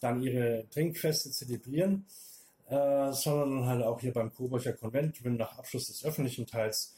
dann 0.00 0.20
ihre 0.20 0.66
Trinkfeste 0.70 1.30
zelebrieren, 1.30 2.04
äh, 2.68 3.12
sondern 3.12 3.66
halt 3.66 3.84
auch 3.84 4.00
hier 4.00 4.12
beim 4.12 4.34
Coburger 4.34 4.72
Konvent, 4.72 5.22
wenn 5.22 5.36
nach 5.36 5.56
Abschluss 5.56 5.86
des 5.86 6.04
öffentlichen 6.04 6.44
Teils 6.44 6.92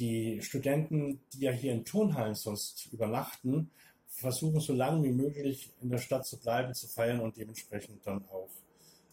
die 0.00 0.42
Studenten, 0.42 1.20
die 1.32 1.42
ja 1.42 1.52
hier 1.52 1.72
in 1.72 1.84
Turnhallen 1.84 2.34
sonst 2.34 2.88
übernachten, 2.92 3.70
versuchen 4.08 4.60
so 4.60 4.72
lange 4.72 5.04
wie 5.04 5.12
möglich 5.12 5.72
in 5.80 5.90
der 5.90 5.98
Stadt 5.98 6.26
zu 6.26 6.38
bleiben, 6.38 6.74
zu 6.74 6.88
feiern 6.88 7.20
und 7.20 7.36
dementsprechend 7.36 8.04
dann 8.06 8.24
auch 8.28 8.48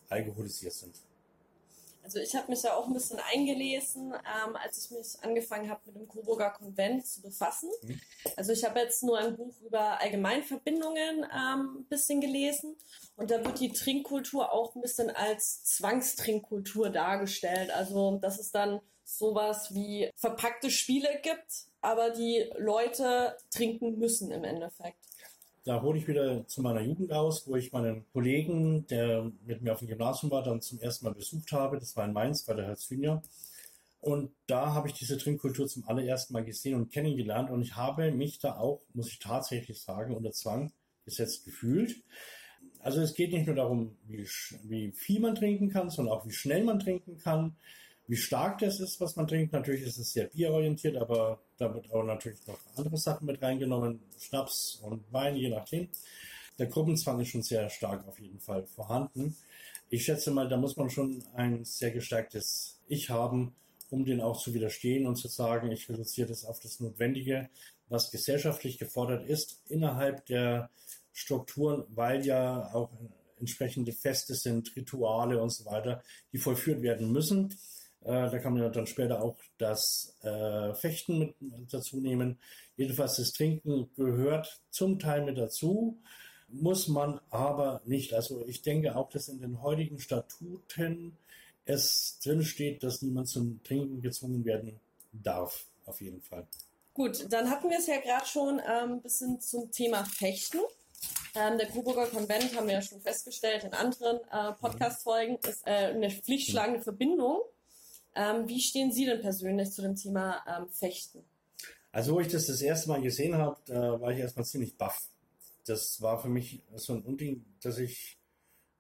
alkoholisiert 0.10 0.74
sind. 0.74 0.96
Also 2.08 2.20
ich 2.20 2.34
habe 2.36 2.50
mich 2.50 2.64
ja 2.64 2.74
auch 2.74 2.88
ein 2.88 2.94
bisschen 2.94 3.20
eingelesen, 3.20 4.14
ähm, 4.14 4.56
als 4.56 4.86
ich 4.86 4.92
mich 4.92 5.08
angefangen 5.22 5.70
habe 5.70 5.82
mit 5.88 5.96
dem 5.96 6.08
Coburger 6.08 6.52
Konvent 6.52 7.06
zu 7.06 7.22
befassen. 7.22 7.70
Mhm. 7.82 8.00
Also 8.38 8.54
ich 8.54 8.64
habe 8.64 8.80
jetzt 8.80 9.04
nur 9.04 9.18
ein 9.18 9.36
Buch 9.36 9.54
über 9.62 10.00
Allgemeinverbindungen 10.00 11.26
ähm, 11.26 11.80
ein 11.80 11.86
bisschen 11.90 12.22
gelesen 12.22 12.78
und 13.18 13.30
da 13.30 13.44
wird 13.44 13.60
die 13.60 13.74
Trinkkultur 13.74 14.54
auch 14.54 14.74
ein 14.74 14.82
bisschen 14.82 15.10
als 15.10 15.66
Zwangstrinkkultur 15.66 16.92
dargestellt. 16.92 17.72
Also 17.72 18.18
dass 18.22 18.40
es 18.40 18.52
dann 18.54 18.80
sowas 19.08 19.74
wie 19.74 20.10
verpackte 20.16 20.70
Spiele 20.70 21.08
gibt, 21.24 21.66
aber 21.82 22.10
die 22.10 22.46
Leute 22.58 23.38
trinken 23.50 23.98
müssen 23.98 24.32
im 24.32 24.44
Endeffekt. 24.44 24.98
Da 25.64 25.82
hole 25.82 25.98
ich 25.98 26.08
wieder 26.08 26.46
zu 26.48 26.62
meiner 26.62 26.82
Jugend 26.82 27.12
aus, 27.12 27.48
wo 27.48 27.56
ich 27.56 27.72
meinen 27.72 28.06
Kollegen, 28.14 28.86
der 28.88 29.32
mit 29.46 29.62
mir 29.62 29.74
auf 29.74 29.80
dem 29.80 29.88
Gymnasium 29.88 30.32
war, 30.32 30.44
dann 30.44 30.62
zum 30.62 30.80
ersten 30.80 31.06
Mal 31.06 31.14
besucht 31.14 31.52
habe. 31.52 31.80
Das 31.80 31.96
war 31.96 32.06
in 32.06 32.14
Mainz 32.14 32.44
bei 32.44 32.54
der 32.54 32.68
Herzlinia. 32.68 33.22
Und 34.00 34.32
da 34.46 34.74
habe 34.74 34.88
ich 34.88 34.94
diese 34.94 35.18
Trinkkultur 35.18 35.68
zum 35.68 35.88
allerersten 35.88 36.34
Mal 36.34 36.46
gesehen 36.46 36.76
und 36.76 36.92
kennengelernt. 36.92 37.50
Und 37.50 37.62
ich 37.62 37.76
habe 37.76 38.12
mich 38.12 38.40
da 38.40 38.58
auch, 38.58 38.82
muss 38.94 39.10
ich 39.10 39.20
tatsächlich 39.20 39.82
sagen, 39.82 40.16
unter 40.16 40.32
Zwang 40.32 40.72
gesetzt 41.04 41.44
gefühlt. 41.44 42.02
Also 42.80 43.02
es 43.02 43.14
geht 43.14 43.34
nicht 43.34 43.48
nur 43.48 43.56
darum, 43.56 43.98
wie, 44.08 44.28
wie 44.64 44.92
viel 44.92 45.20
man 45.20 45.36
trinken 45.36 45.70
kann, 45.70 45.90
sondern 45.90 46.18
auch 46.18 46.26
wie 46.26 46.32
schnell 46.32 46.64
man 46.64 46.80
trinken 46.80 47.18
kann 47.18 47.58
wie 48.08 48.16
stark 48.16 48.60
das 48.60 48.80
ist, 48.80 49.00
was 49.02 49.16
man 49.16 49.28
trinkt. 49.28 49.54
Natürlich 49.54 49.84
ist 49.84 49.98
es 49.98 50.14
sehr 50.14 50.26
bierorientiert, 50.26 50.96
aber 50.96 51.40
da 51.58 51.74
wird 51.74 51.92
auch 51.92 52.04
natürlich 52.04 52.46
noch 52.48 52.60
andere 52.76 52.98
Sachen 52.98 53.26
mit 53.26 53.42
reingenommen, 53.42 54.00
Schnaps 54.18 54.80
und 54.82 55.04
Wein, 55.12 55.36
je 55.36 55.50
nachdem. 55.50 55.90
Der 56.58 56.68
Gruppenzwang 56.68 57.20
ist 57.20 57.30
schon 57.30 57.44
sehr 57.44 57.70
stark 57.70 58.08
auf 58.08 58.20
jeden 58.20 58.40
Fall 58.40 58.66
vorhanden. 58.66 59.36
Ich 59.90 60.06
schätze 60.06 60.32
mal, 60.32 60.50
da 60.50 60.58
muss 60.58 60.76
man 60.78 60.90
schon 60.90 61.24
ein 61.36 61.64
sehr 61.66 61.92
gestärktes 61.92 62.80
Ich 62.88 63.10
haben, 63.10 63.56
um 63.90 64.06
den 64.06 64.22
auch 64.22 64.42
zu 64.42 64.54
widerstehen 64.54 65.06
und 65.06 65.18
zu 65.18 65.28
sagen, 65.28 65.72
ich 65.72 65.88
reduziere 65.88 66.28
das 66.28 66.46
auf 66.46 66.60
das 66.60 66.80
Notwendige, 66.80 67.50
was 67.90 68.12
gesellschaftlich 68.12 68.78
gefordert 68.78 69.26
ist 69.26 69.62
innerhalb 69.70 70.26
der 70.26 70.70
Strukturen, 71.14 71.86
weil 71.90 72.26
ja 72.26 72.74
auch 72.74 72.90
entsprechende 73.40 73.92
Feste 73.92 74.36
sind, 74.36 74.76
Rituale 74.76 75.42
und 75.42 75.52
so 75.52 75.66
weiter, 75.66 76.04
die 76.34 76.38
vollführt 76.38 76.82
werden 76.82 77.12
müssen. 77.12 77.54
Äh, 78.08 78.32
da 78.32 78.40
kann 78.40 78.54
man 78.54 78.72
dann 78.72 78.88
später 78.88 79.22
auch 79.22 79.36
das 79.58 80.16
äh, 80.22 80.74
Fechten 80.76 81.20
mit 81.20 81.36
dazu 81.74 82.00
nehmen. 82.00 82.40
Jedenfalls 82.78 83.18
das 83.18 83.34
Trinken 83.34 83.90
gehört 83.98 84.62
zum 84.70 84.98
Teil 84.98 85.26
mit 85.26 85.38
dazu, 85.38 86.00
muss 86.48 86.88
man 86.88 87.20
aber 87.32 87.82
nicht. 87.84 88.14
Also 88.14 88.48
ich 88.48 88.62
denke 88.62 88.96
auch, 88.96 89.10
dass 89.10 89.28
in 89.28 89.42
den 89.42 89.62
heutigen 89.62 90.00
Statuten 90.00 91.18
es 91.66 92.18
drin 92.24 92.44
steht, 92.44 92.82
dass 92.82 93.02
niemand 93.02 93.28
zum 93.28 93.62
Trinken 93.64 94.02
gezwungen 94.02 94.46
werden 94.46 94.80
darf. 95.12 95.66
Auf 95.86 96.00
jeden 96.00 96.22
Fall. 96.22 96.48
Gut, 96.94 97.28
dann 97.30 97.50
hatten 97.50 97.70
wir 97.70 97.78
es 97.78 97.88
ja 97.88 98.00
gerade 98.00 98.26
schon 98.26 98.62
ein 98.62 98.92
ähm, 98.92 99.02
bisschen 99.02 99.42
zum 99.42 99.70
Thema 99.70 100.06
Fechten. 100.06 100.60
Ähm, 101.36 101.58
der 101.58 101.68
Coburger 101.68 102.08
Konvent, 102.08 102.56
haben 102.56 102.68
wir 102.68 102.76
ja 102.76 102.82
schon 102.82 103.02
festgestellt 103.02 103.66
in 103.66 103.74
anderen 103.74 104.20
äh, 104.32 104.54
Podcast-Folgen, 104.54 105.40
ist 105.46 105.68
äh, 105.68 105.92
eine 105.94 106.10
pflichtschlagende 106.10 106.82
Verbindung 106.82 107.42
ähm, 108.18 108.48
wie 108.48 108.60
stehen 108.60 108.92
Sie 108.92 109.06
denn 109.06 109.22
persönlich 109.22 109.72
zu 109.72 109.82
dem 109.82 109.96
Thema 109.96 110.44
ähm, 110.48 110.68
Fechten? 110.70 111.24
Also, 111.92 112.16
wo 112.16 112.20
ich 112.20 112.28
das 112.28 112.48
das 112.48 112.62
erste 112.62 112.90
Mal 112.90 113.02
gesehen 113.02 113.36
habe, 113.36 113.58
da 113.66 114.00
war 114.02 114.12
ich 114.12 114.20
erstmal 114.20 114.46
ziemlich 114.46 114.76
baff. 114.78 115.08
Das 115.66 116.02
war 116.02 116.22
für 116.22 116.30
mich 116.30 116.62
so 116.76 116.94
ein 116.94 117.02
Unding, 117.02 117.46
dass 117.62 117.78
ich, 117.78 118.18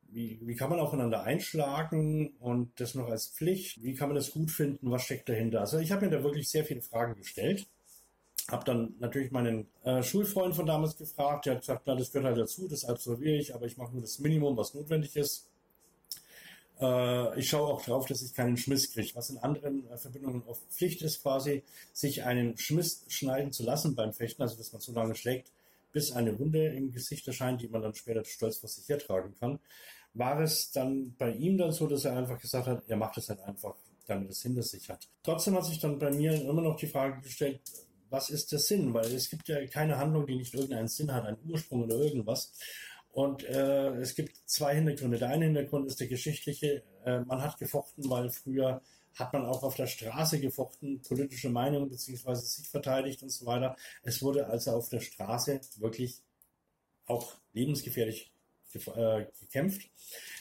wie, 0.10 0.39
wie 0.44 0.56
kann 0.56 0.70
man 0.70 0.79
aufeinander 0.79 1.24
einschlagen 1.24 2.36
und 2.39 2.79
das 2.79 2.96
noch 2.96 3.10
als 3.10 3.27
Pflicht? 3.27 3.82
Wie 3.84 3.96
kann 3.96 4.10
man 4.10 4.15
das 4.15 4.32
gut 4.32 4.51
finden? 4.51 4.91
Was 4.91 5.03
steckt 5.03 5.29
dahinter? 5.29 5.62
Also, 5.62 5.79
ich 5.79 5.91
habe 5.91 6.06
mir 6.06 6.12
da 6.12 6.24
wirklich 6.24 6.50
sehr 6.50 6.65
viele 6.65 6.82
Fragen 6.82 7.15
gestellt. 7.15 7.67
Habe 8.50 8.63
dann 8.65 8.96
natürlich 9.00 9.32
meinen 9.32 9.67
äh, 9.84 10.01
Schulfreund 10.03 10.56
von 10.56 10.65
damals 10.65 10.96
gefragt. 10.96 11.46
Der 11.46 11.56
hat 11.56 11.62
gesagt, 11.62 11.84
na, 11.86 11.96
das 11.96 12.12
gehört 12.12 12.27
halt 12.27 12.38
dazu, 12.38 12.67
das 12.67 12.86
absolviere 12.86 13.36
ich, 13.36 13.53
aber 13.53 13.65
ich 13.65 13.77
mache 13.77 13.91
nur 13.91 14.01
das 14.01 14.20
Minimum, 14.20 14.56
was 14.56 14.74
notwendig 14.74 15.15
ist. 15.15 15.48
Äh, 16.79 17.39
ich 17.39 17.50
schaue 17.50 17.74
auch 17.74 17.84
drauf, 17.84 18.05
dass 18.05 18.22
ich 18.22 18.34
keinen 18.34 18.57
Schmiss 18.57 18.91
kriege, 18.91 19.12
was 19.15 19.29
in 19.29 19.38
anderen 19.39 19.89
äh, 19.89 19.98
Verbindungen 19.98 20.43
oft 20.46 20.62
Pflicht 20.69 21.01
ist, 21.01 21.22
quasi 21.22 21.63
sich 21.93 22.24
einen 22.24 22.57
Schmiss 22.57 23.03
schneiden 23.07 23.51
zu 23.51 23.63
lassen 23.63 23.96
beim 23.96 24.13
Fechten, 24.13 24.41
also 24.41 24.55
dass 24.55 24.72
man 24.74 24.81
so 24.81 24.91
lange 24.91 25.15
schlägt, 25.15 25.51
bis 25.91 26.12
eine 26.12 26.38
Wunde 26.39 26.67
im 26.67 26.91
Gesicht 26.91 27.27
erscheint, 27.27 27.62
die 27.62 27.67
man 27.67 27.81
dann 27.81 27.96
später 27.96 28.24
stolz 28.25 28.57
vor 28.57 28.69
sich 28.69 28.88
hertragen 28.88 29.34
kann. 29.39 29.60
War 30.13 30.39
es 30.41 30.72
dann 30.72 31.15
bei 31.17 31.31
ihm 31.31 31.57
dann 31.57 31.72
so, 31.72 31.88
dass 31.88 32.05
er 32.05 32.15
einfach 32.15 32.39
gesagt 32.39 32.67
hat, 32.67 32.84
er 32.88 32.98
macht 32.98 33.17
es 33.17 33.29
halt 33.29 33.39
einfach, 33.41 33.75
damit 34.07 34.29
es 34.31 34.41
hinter 34.41 34.63
sich 34.63 34.89
hat. 34.89 35.07
Trotzdem 35.24 35.55
hat 35.55 35.65
sich 35.65 35.79
dann 35.79 36.00
bei 36.00 36.12
mir 36.12 36.34
immer 36.34 36.62
noch 36.62 36.75
die 36.75 36.88
Frage 36.88 37.22
gestellt, 37.22 37.60
was 38.10 38.29
ist 38.29 38.51
der 38.51 38.60
Sinn? 38.60 38.93
Weil 38.93 39.13
es 39.13 39.29
gibt 39.29 39.48
ja 39.48 39.65
keine 39.67 39.98
Handlung, 39.98 40.25
die 40.25 40.36
nicht 40.36 40.53
irgendeinen 40.53 40.88
Sinn 40.88 41.13
hat, 41.13 41.25
einen 41.25 41.38
Ursprung 41.50 41.84
oder 41.84 41.96
irgendwas. 41.96 42.53
Und 43.17 43.43
äh, 43.45 43.95
es 43.95 44.13
gibt 44.13 44.38
zwei 44.45 44.75
Hintergründe. 44.75 45.17
Der 45.17 45.29
eine 45.29 45.45
Hintergrund 45.45 45.88
ist 45.88 46.00
der 46.00 46.05
geschichtliche. 46.05 46.83
Äh, 47.03 47.21
man 47.21 47.41
hat 47.41 47.57
gefochten, 47.57 48.07
weil 48.12 48.29
früher 48.29 48.79
hat 49.15 49.33
man 49.33 49.43
auch 49.43 49.63
auf 49.63 49.74
der 49.74 49.88
Straße 49.88 50.39
gefochten, 50.39 51.01
politische 51.01 51.50
Meinungen 51.50 51.89
beziehungsweise 51.89 52.45
sich 52.45 52.67
verteidigt 52.69 53.24
und 53.24 53.31
so 53.31 53.47
weiter. 53.47 53.75
Es 54.03 54.21
wurde 54.21 54.45
also 54.45 54.69
auf 54.69 54.89
der 54.89 55.00
Straße 55.00 55.59
wirklich 55.77 56.21
auch 57.07 57.33
lebensgefährlich 57.53 58.31
äh, 58.75 59.25
gekämpft. 59.39 59.89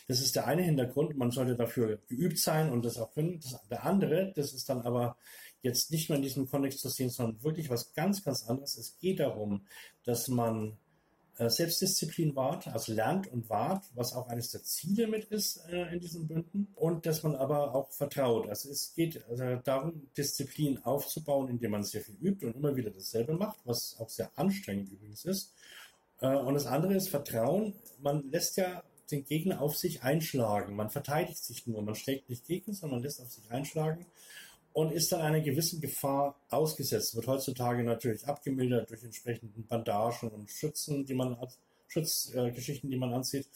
Das 0.07 0.21
ist 0.21 0.37
der 0.37 0.47
eine 0.47 0.61
Hintergrund. 0.61 1.17
Man 1.17 1.31
sollte 1.31 1.57
dafür 1.57 1.99
geübt 2.09 2.39
sein 2.39 2.71
und 2.71 2.85
das 2.85 2.99
auch 2.99 3.15
können. 3.15 3.41
Das, 3.41 3.59
der 3.71 3.85
andere, 3.87 4.35
das 4.37 4.53
ist 4.53 4.69
dann 4.69 4.83
aber 4.83 5.17
jetzt 5.63 5.91
nicht 5.91 6.11
mehr 6.11 6.17
in 6.17 6.23
diesem 6.23 6.47
Kontext 6.47 6.81
zu 6.81 6.91
sehen, 6.91 7.09
sondern 7.09 7.43
wirklich 7.43 7.71
was 7.71 7.95
ganz, 7.95 8.23
ganz 8.23 8.45
anderes. 8.45 8.77
Es 8.77 8.99
geht 8.99 9.21
darum, 9.21 9.67
dass 10.05 10.29
man 10.29 10.77
Selbstdisziplin 11.39 12.35
wahrt, 12.35 12.67
also 12.69 12.93
lernt 12.93 13.31
und 13.31 13.51
wahrt, 13.51 13.85
was 13.95 14.15
auch 14.15 14.29
eines 14.29 14.51
der 14.51 14.63
Ziele 14.63 15.07
mit 15.07 15.27
ist 15.27 15.59
äh, 15.69 15.93
in 15.93 16.01
diesen 16.01 16.27
Bünden. 16.27 16.69
Und 16.75 17.05
dass 17.05 17.23
man 17.23 17.37
aber 17.37 17.75
auch 17.75 17.91
vertraut. 17.93 18.49
Also 18.49 18.71
es 18.71 18.95
geht 18.95 19.23
also 19.29 19.57
darum, 19.57 20.09
Disziplin 20.17 20.83
aufzubauen, 20.85 21.49
indem 21.49 21.73
man 21.73 21.85
sehr 21.85 22.01
viel 22.01 22.17
übt 22.21 22.47
und 22.47 22.57
immer 22.57 22.75
wieder 22.75 22.91
dasselbe 22.91 23.35
macht, 23.35 23.59
was 23.65 23.97
auch 23.99 24.09
sehr 24.09 24.31
anstrengend 24.37 24.91
übrigens 24.91 25.25
ist. 25.27 25.53
Äh, 26.21 26.35
und 26.35 26.55
das 26.55 26.67
andere 26.67 26.95
ist 26.95 27.11
Vertrauen. 27.11 27.75
Man 28.01 28.31
lässt 28.31 28.57
ja 28.57 28.83
den 29.11 29.25
Gegner 29.25 29.61
auf 29.61 29.77
sich 29.77 30.03
einschlagen. 30.03 30.75
Man 30.75 30.91
verteidigt 30.91 31.45
sich 31.45 31.67
nur. 31.67 31.83
Man 31.83 31.95
schlägt 31.95 32.31
nicht 32.31 32.47
gegen, 32.47 32.73
sondern 32.73 33.03
lässt 33.03 33.21
auf 33.21 33.31
sich 33.31 33.51
einschlagen 33.51 34.07
und 34.77 34.93
ist 34.93 35.11
dann 35.11 35.23
einer 35.23 35.41
gewissen 35.41 35.81
Gefahr 35.81 36.39
ausgesetzt. 36.51 37.17
Wird 37.17 37.27
heutzutage 37.27 37.83
natürlich 37.83 38.27
abgemildert 38.27 38.91
durch 38.91 39.03
entsprechenden 39.03 39.67
Bandagen 39.67 40.29
und 40.29 40.51
Schützen, 40.51 41.07
die 41.07 41.15
man 41.15 41.41
hat, 41.41 41.59
Schutzgeschichten, 41.89 42.91
äh, 42.91 42.93
die 42.93 42.99
man 42.99 43.15
anzieht. 43.15 43.49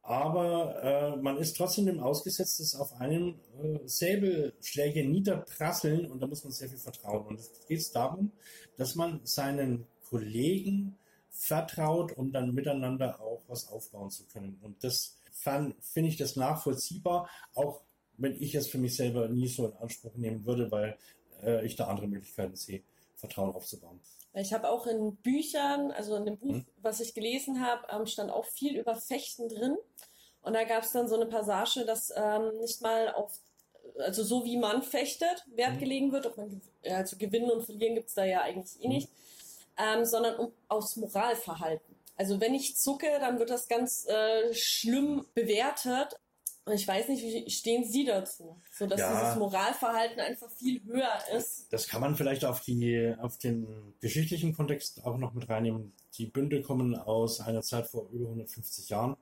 aber 0.00 0.82
äh, 0.82 1.16
man 1.16 1.36
ist 1.36 1.58
trotzdem 1.58 1.84
dem 1.84 2.00
ausgesetzt, 2.00 2.60
dass 2.60 2.76
auf 2.76 2.98
einem 2.98 3.38
äh, 3.62 3.80
Säbelschläge 3.84 5.06
niederprasseln 5.06 6.10
und 6.10 6.20
da 6.20 6.26
muss 6.26 6.44
man 6.44 6.52
sehr 6.54 6.70
viel 6.70 6.78
vertrauen. 6.78 7.26
Und 7.26 7.40
es 7.40 7.50
geht 7.68 7.94
darum, 7.94 8.32
dass 8.78 8.94
man 8.94 9.20
seinen 9.24 9.86
Kollegen 10.08 10.96
vertraut, 11.28 12.16
um 12.16 12.32
dann 12.32 12.54
miteinander 12.54 13.20
auch 13.20 13.42
was 13.48 13.68
aufbauen 13.68 14.10
zu 14.10 14.24
können. 14.28 14.58
Und 14.62 14.82
das 14.82 15.18
finde 15.34 16.08
ich 16.08 16.16
das 16.16 16.36
nachvollziehbar, 16.36 17.28
auch 17.54 17.82
wenn 18.16 18.40
ich 18.40 18.54
es 18.54 18.68
für 18.68 18.78
mich 18.78 18.96
selber 18.96 19.28
nie 19.28 19.48
so 19.48 19.66
in 19.66 19.76
Anspruch 19.76 20.14
nehmen 20.14 20.44
würde, 20.46 20.70
weil 20.70 20.96
äh, 21.42 21.64
ich 21.64 21.76
da 21.76 21.86
andere 21.86 22.06
Möglichkeiten 22.06 22.56
sehe, 22.56 22.82
Vertrauen 23.16 23.54
aufzubauen. 23.54 24.00
Ich 24.34 24.52
habe 24.52 24.68
auch 24.68 24.86
in 24.86 25.16
Büchern, 25.16 25.92
also 25.92 26.16
in 26.16 26.24
dem 26.26 26.38
Buch, 26.38 26.54
hm. 26.54 26.66
was 26.82 27.00
ich 27.00 27.14
gelesen 27.14 27.64
habe, 27.64 27.86
ähm, 27.90 28.06
stand 28.06 28.30
auch 28.30 28.44
viel 28.44 28.76
über 28.76 28.96
Fechten 28.96 29.48
drin. 29.48 29.76
Und 30.42 30.54
da 30.54 30.64
gab 30.64 30.82
es 30.82 30.92
dann 30.92 31.08
so 31.08 31.14
eine 31.14 31.26
Passage, 31.26 31.84
dass 31.84 32.12
ähm, 32.14 32.58
nicht 32.60 32.82
mal 32.82 33.14
auf, 33.14 33.32
also 33.98 34.24
so 34.24 34.44
wie 34.44 34.56
man 34.56 34.82
fechtet, 34.82 35.44
Wert 35.54 35.74
hm. 35.74 35.78
gelegen 35.78 36.12
wird, 36.12 36.26
ob 36.26 36.36
man 36.36 36.60
also 36.84 37.16
gewinnen 37.16 37.50
und 37.50 37.64
verlieren 37.64 37.94
gibt 37.94 38.08
es 38.08 38.14
da 38.14 38.24
ja 38.24 38.42
eigentlich 38.42 38.80
eh 38.80 38.84
hm. 38.84 38.90
nicht, 38.90 39.08
ähm, 39.78 40.04
sondern 40.04 40.36
um, 40.36 40.52
aufs 40.68 40.96
Moralverhalten. 40.96 41.94
Also 42.16 42.40
wenn 42.40 42.54
ich 42.54 42.76
zucke, 42.76 43.06
dann 43.20 43.38
wird 43.38 43.50
das 43.50 43.68
ganz 43.68 44.06
äh, 44.06 44.52
schlimm 44.52 45.26
bewertet. 45.34 46.16
Und 46.66 46.72
ich 46.72 46.88
weiß 46.88 47.08
nicht, 47.08 47.22
wie 47.22 47.50
stehen 47.50 47.84
Sie 47.84 48.04
dazu? 48.04 48.56
So 48.72 48.86
dass 48.86 48.98
ja, 48.98 49.20
dieses 49.20 49.36
Moralverhalten 49.36 50.18
einfach 50.18 50.50
viel 50.50 50.82
höher 50.84 51.12
ist. 51.36 51.66
Das 51.70 51.88
kann 51.88 52.00
man 52.00 52.16
vielleicht 52.16 52.44
auf 52.46 52.62
die, 52.62 53.14
auf 53.20 53.36
den 53.36 53.66
geschichtlichen 54.00 54.54
Kontext 54.54 55.04
auch 55.04 55.18
noch 55.18 55.34
mit 55.34 55.48
reinnehmen. 55.50 55.92
Die 56.16 56.26
Bünde 56.26 56.62
kommen 56.62 56.96
aus 56.96 57.40
einer 57.40 57.60
Zeit 57.60 57.86
vor 57.86 58.08
über 58.10 58.26
150 58.26 58.88
Jahren. 58.88 59.16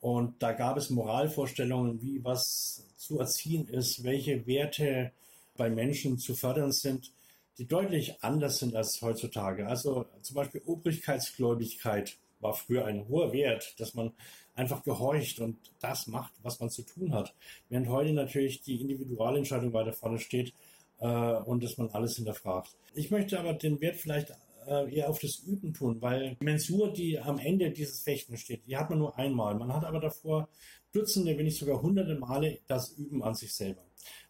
Und 0.00 0.42
da 0.42 0.52
gab 0.52 0.76
es 0.76 0.90
Moralvorstellungen, 0.90 2.02
wie 2.02 2.24
was 2.24 2.88
zu 2.96 3.20
erziehen 3.20 3.68
ist, 3.68 4.02
welche 4.02 4.46
Werte 4.46 5.12
bei 5.56 5.70
Menschen 5.70 6.18
zu 6.18 6.34
fördern 6.34 6.72
sind, 6.72 7.12
die 7.58 7.66
deutlich 7.66 8.22
anders 8.22 8.58
sind 8.58 8.74
als 8.74 9.00
heutzutage. 9.00 9.68
Also 9.68 10.06
zum 10.22 10.34
Beispiel 10.34 10.60
Obrigkeitsgläubigkeit 10.66 12.18
war 12.44 12.54
früher 12.54 12.84
ein 12.84 13.08
hoher 13.08 13.32
Wert, 13.32 13.74
dass 13.80 13.94
man 13.94 14.12
einfach 14.54 14.84
gehorcht 14.84 15.40
und 15.40 15.56
das 15.80 16.06
macht, 16.06 16.32
was 16.42 16.60
man 16.60 16.70
zu 16.70 16.82
tun 16.82 17.12
hat. 17.12 17.34
Während 17.68 17.88
heute 17.88 18.12
natürlich 18.12 18.62
die 18.62 18.80
Individualentscheidung 18.80 19.72
weiter 19.72 19.92
vorne 19.92 20.20
steht 20.20 20.52
äh, 21.00 21.08
und 21.08 21.64
dass 21.64 21.76
man 21.78 21.90
alles 21.90 22.16
hinterfragt. 22.16 22.76
Ich 22.94 23.10
möchte 23.10 23.40
aber 23.40 23.54
den 23.54 23.80
Wert 23.80 23.96
vielleicht 23.96 24.32
äh, 24.66 24.94
eher 24.94 25.10
auf 25.10 25.18
das 25.18 25.38
Üben 25.38 25.74
tun, 25.74 26.00
weil 26.00 26.36
die 26.40 26.44
Mensur, 26.44 26.92
die 26.92 27.18
am 27.18 27.38
Ende 27.38 27.70
dieses 27.70 28.02
Fechten 28.02 28.36
steht, 28.36 28.66
die 28.66 28.76
hat 28.76 28.90
man 28.90 29.00
nur 29.00 29.18
einmal. 29.18 29.54
Man 29.56 29.72
hat 29.72 29.84
aber 29.84 30.00
davor 30.00 30.48
Dutzende, 30.92 31.36
wenn 31.36 31.44
nicht 31.44 31.58
sogar 31.58 31.82
hunderte 31.82 32.14
Male 32.14 32.60
das 32.68 32.90
Üben 32.90 33.22
an 33.22 33.34
sich 33.34 33.52
selber. 33.52 33.82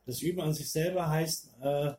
Das 0.06 0.23
Üben 0.23 0.40
an 0.40 0.54
sich 0.54 0.71
selber 0.71 1.09
heißt 1.09 1.50
äh, 1.62 1.92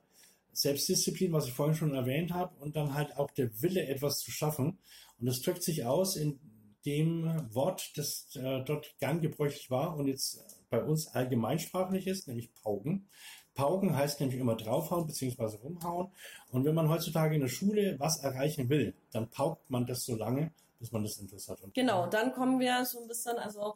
Selbstdisziplin, 0.55 1.33
was 1.33 1.47
ich 1.47 1.53
vorhin 1.53 1.75
schon 1.75 1.93
erwähnt 1.93 2.33
habe, 2.33 2.55
und 2.59 2.75
dann 2.75 2.93
halt 2.93 3.17
auch 3.17 3.29
der 3.31 3.61
Wille, 3.61 3.85
etwas 3.87 4.19
zu 4.19 4.31
schaffen. 4.31 4.79
Und 5.19 5.27
das 5.27 5.41
drückt 5.41 5.63
sich 5.63 5.85
aus 5.85 6.15
in 6.15 6.39
dem 6.85 7.25
Wort, 7.53 7.91
das 7.95 8.27
äh, 8.35 8.63
dort 8.63 8.95
gern 8.99 9.21
gebräuchlich 9.21 9.71
war 9.71 9.95
und 9.97 10.07
jetzt 10.07 10.43
bei 10.69 10.83
uns 10.83 11.07
allgemeinsprachlich 11.07 12.07
ist, 12.07 12.27
nämlich 12.27 12.53
Pauken. 12.53 13.07
Pauken 13.55 13.95
heißt 13.95 14.19
nämlich 14.19 14.39
immer 14.39 14.55
draufhauen 14.55 15.07
bzw. 15.07 15.57
rumhauen. 15.63 16.11
Und 16.51 16.65
wenn 16.65 16.75
man 16.75 16.89
heutzutage 16.89 17.35
in 17.35 17.41
der 17.41 17.47
Schule 17.47 17.95
was 17.99 18.19
erreichen 18.19 18.69
will, 18.69 18.93
dann 19.11 19.29
paukt 19.29 19.69
man 19.69 19.85
das 19.85 20.03
so 20.03 20.15
lange, 20.15 20.51
bis 20.79 20.91
man 20.91 21.03
das 21.03 21.17
Interesse 21.17 21.53
hat. 21.53 21.73
genau, 21.73 22.07
dann 22.07 22.33
kommen 22.33 22.59
wir 22.59 22.85
so 22.85 23.01
ein 23.01 23.07
bisschen, 23.07 23.37
also 23.37 23.75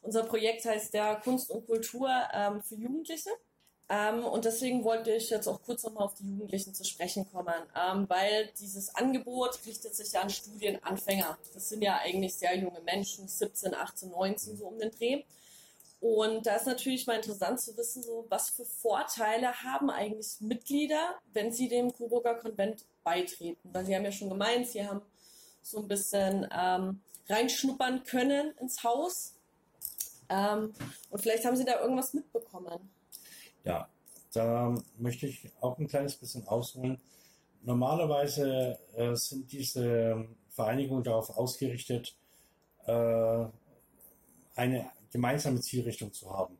unser 0.00 0.24
Projekt 0.24 0.64
heißt 0.64 0.94
ja 0.94 1.16
Kunst 1.16 1.50
und 1.50 1.66
Kultur 1.66 2.08
ähm, 2.32 2.62
für 2.62 2.76
Jugendliche. 2.76 3.30
Ähm, 3.90 4.24
und 4.24 4.44
deswegen 4.44 4.84
wollte 4.84 5.12
ich 5.12 5.30
jetzt 5.30 5.46
auch 5.46 5.62
kurz 5.62 5.82
nochmal 5.82 6.04
auf 6.04 6.14
die 6.14 6.28
Jugendlichen 6.28 6.74
zu 6.74 6.84
sprechen 6.84 7.30
kommen, 7.32 7.54
ähm, 7.74 8.04
weil 8.08 8.50
dieses 8.60 8.94
Angebot 8.94 9.58
richtet 9.64 9.94
sich 9.94 10.12
ja 10.12 10.20
an 10.20 10.28
Studienanfänger. 10.28 11.38
Das 11.54 11.70
sind 11.70 11.82
ja 11.82 11.96
eigentlich 11.96 12.34
sehr 12.34 12.56
junge 12.56 12.80
Menschen, 12.82 13.28
17, 13.28 13.74
18, 13.74 14.10
19 14.10 14.56
so 14.58 14.66
um 14.66 14.78
den 14.78 14.90
Dreh. 14.90 15.22
Und 16.00 16.46
da 16.46 16.56
ist 16.56 16.66
natürlich 16.66 17.06
mal 17.06 17.16
interessant 17.16 17.60
zu 17.60 17.76
wissen, 17.76 18.02
so 18.02 18.26
was 18.28 18.50
für 18.50 18.64
Vorteile 18.64 19.62
haben 19.64 19.90
eigentlich 19.90 20.36
Mitglieder, 20.40 21.16
wenn 21.32 21.50
sie 21.50 21.68
dem 21.68 21.92
Coburger 21.92 22.34
Konvent 22.34 22.84
beitreten. 23.02 23.70
Weil 23.72 23.86
sie 23.86 23.96
haben 23.96 24.04
ja 24.04 24.12
schon 24.12 24.28
gemeint, 24.28 24.68
sie 24.68 24.86
haben 24.86 25.00
so 25.62 25.78
ein 25.78 25.88
bisschen 25.88 26.46
ähm, 26.52 27.00
reinschnuppern 27.28 28.04
können 28.04 28.52
ins 28.58 28.84
Haus. 28.84 29.34
Ähm, 30.28 30.74
und 31.10 31.20
vielleicht 31.20 31.46
haben 31.46 31.56
sie 31.56 31.64
da 31.64 31.80
irgendwas 31.80 32.12
mitbekommen. 32.12 32.90
Ja, 33.68 33.86
da 34.32 34.74
möchte 34.96 35.26
ich 35.26 35.52
auch 35.60 35.78
ein 35.78 35.88
kleines 35.88 36.16
bisschen 36.16 36.48
ausholen. 36.48 36.98
Normalerweise 37.62 38.78
äh, 38.96 39.14
sind 39.14 39.52
diese 39.52 40.26
Vereinigungen 40.48 41.04
darauf 41.04 41.28
ausgerichtet, 41.36 42.16
äh, 42.86 43.44
eine 44.54 44.90
gemeinsame 45.12 45.60
Zielrichtung 45.60 46.14
zu 46.14 46.32
haben. 46.32 46.56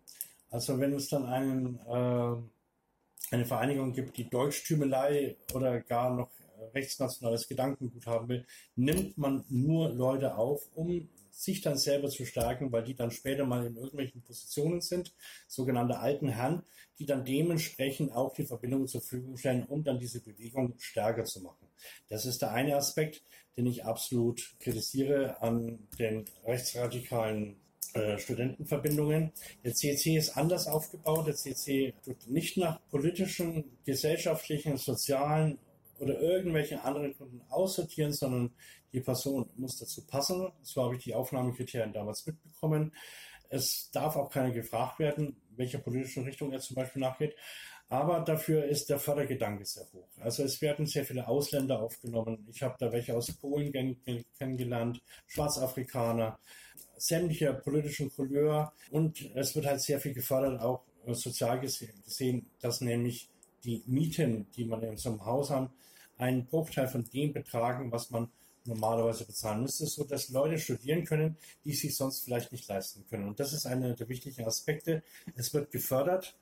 Also 0.50 0.78
wenn 0.78 0.92
es 0.92 1.08
dann 1.08 1.24
einen, 1.24 1.78
äh, 1.86 3.34
eine 3.34 3.46
Vereinigung 3.46 3.94
gibt, 3.94 4.18
die 4.18 4.28
Deutschtümelei 4.28 5.38
oder 5.54 5.80
gar 5.80 6.14
noch 6.14 6.28
rechtsnationales 6.74 7.48
Gedankengut 7.48 8.06
haben 8.06 8.28
will, 8.28 8.46
nimmt 8.76 9.16
man 9.16 9.46
nur 9.48 9.88
Leute 9.88 10.36
auf, 10.36 10.68
um 10.74 11.08
sich 11.38 11.60
dann 11.60 11.78
selber 11.78 12.08
zu 12.08 12.26
stärken, 12.26 12.72
weil 12.72 12.82
die 12.82 12.96
dann 12.96 13.12
später 13.12 13.46
mal 13.46 13.64
in 13.64 13.76
irgendwelchen 13.76 14.22
Positionen 14.22 14.80
sind, 14.80 15.14
sogenannte 15.46 15.98
alten 15.98 16.28
Herren, 16.28 16.64
die 16.98 17.06
dann 17.06 17.24
dementsprechend 17.24 18.12
auch 18.12 18.34
die 18.34 18.44
Verbindung 18.44 18.88
zur 18.88 19.00
Verfügung 19.00 19.36
stellen, 19.36 19.64
um 19.64 19.84
dann 19.84 20.00
diese 20.00 20.20
Bewegung 20.20 20.74
stärker 20.78 21.24
zu 21.24 21.40
machen. 21.40 21.68
Das 22.08 22.26
ist 22.26 22.42
der 22.42 22.50
eine 22.50 22.74
Aspekt, 22.74 23.22
den 23.56 23.66
ich 23.66 23.84
absolut 23.84 24.56
kritisiere 24.58 25.40
an 25.40 25.78
den 26.00 26.24
rechtsradikalen 26.44 27.60
äh, 27.94 28.18
Studentenverbindungen. 28.18 29.32
Der 29.64 29.74
CC 29.74 30.16
ist 30.16 30.36
anders 30.36 30.66
aufgebaut. 30.66 31.28
Der 31.28 31.36
CC 31.36 31.94
tut 32.04 32.26
nicht 32.26 32.56
nach 32.56 32.80
politischen, 32.90 33.78
gesellschaftlichen, 33.84 34.76
sozialen 34.76 35.58
oder 35.98 36.20
irgendwelchen 36.20 36.78
anderen 36.78 37.14
Gründen 37.14 37.42
aussortieren, 37.48 38.12
sondern 38.12 38.54
die 38.92 39.00
Person 39.00 39.50
muss 39.56 39.78
dazu 39.78 40.06
passen. 40.06 40.50
So 40.62 40.82
habe 40.82 40.96
ich 40.96 41.04
die 41.04 41.14
Aufnahmekriterien 41.14 41.92
damals 41.92 42.26
mitbekommen. 42.26 42.92
Es 43.50 43.90
darf 43.92 44.16
auch 44.16 44.30
keiner 44.30 44.50
gefragt 44.50 44.98
werden, 44.98 45.36
welcher 45.56 45.78
politischen 45.78 46.24
Richtung 46.24 46.52
er 46.52 46.60
zum 46.60 46.76
Beispiel 46.76 47.00
nachgeht. 47.00 47.34
Aber 47.90 48.20
dafür 48.20 48.66
ist 48.66 48.90
der 48.90 48.98
Fördergedanke 48.98 49.64
sehr 49.64 49.86
hoch. 49.92 50.08
Also 50.20 50.42
es 50.42 50.60
werden 50.60 50.86
sehr 50.86 51.06
viele 51.06 51.26
Ausländer 51.26 51.80
aufgenommen. 51.80 52.46
Ich 52.50 52.62
habe 52.62 52.76
da 52.78 52.92
welche 52.92 53.16
aus 53.16 53.32
Polen 53.32 53.72
kennengelernt, 54.38 55.00
Schwarzafrikaner, 55.26 56.38
sämtlicher 56.98 57.54
politischen 57.54 58.10
Couleur. 58.10 58.74
Und 58.90 59.34
es 59.34 59.56
wird 59.56 59.64
halt 59.64 59.80
sehr 59.80 60.00
viel 60.00 60.12
gefördert, 60.12 60.60
auch 60.60 60.84
sozial 61.06 61.60
gesehen, 61.60 62.50
dass 62.60 62.82
nämlich 62.82 63.30
die 63.64 63.82
Mieten, 63.86 64.50
die 64.54 64.66
man 64.66 64.82
in 64.82 64.98
so 64.98 65.08
einem 65.08 65.24
Haus 65.24 65.48
haben, 65.48 65.70
einen 66.18 66.46
Bruchteil 66.46 66.88
von 66.88 67.04
dem 67.04 67.32
betragen, 67.32 67.90
was 67.90 68.10
man 68.10 68.28
normalerweise 68.64 69.24
bezahlen 69.24 69.62
müsste, 69.62 69.86
so 69.86 70.04
dass 70.04 70.28
Leute 70.28 70.58
studieren 70.58 71.04
können, 71.04 71.36
die 71.64 71.72
sich 71.72 71.96
sonst 71.96 72.24
vielleicht 72.24 72.52
nicht 72.52 72.68
leisten 72.68 73.04
können. 73.08 73.26
Und 73.26 73.40
das 73.40 73.52
ist 73.52 73.66
einer 73.66 73.94
der 73.94 74.08
wichtigen 74.08 74.44
Aspekte. 74.44 75.02
Es 75.34 75.54
wird 75.54 75.70
gefördert, 75.70 76.36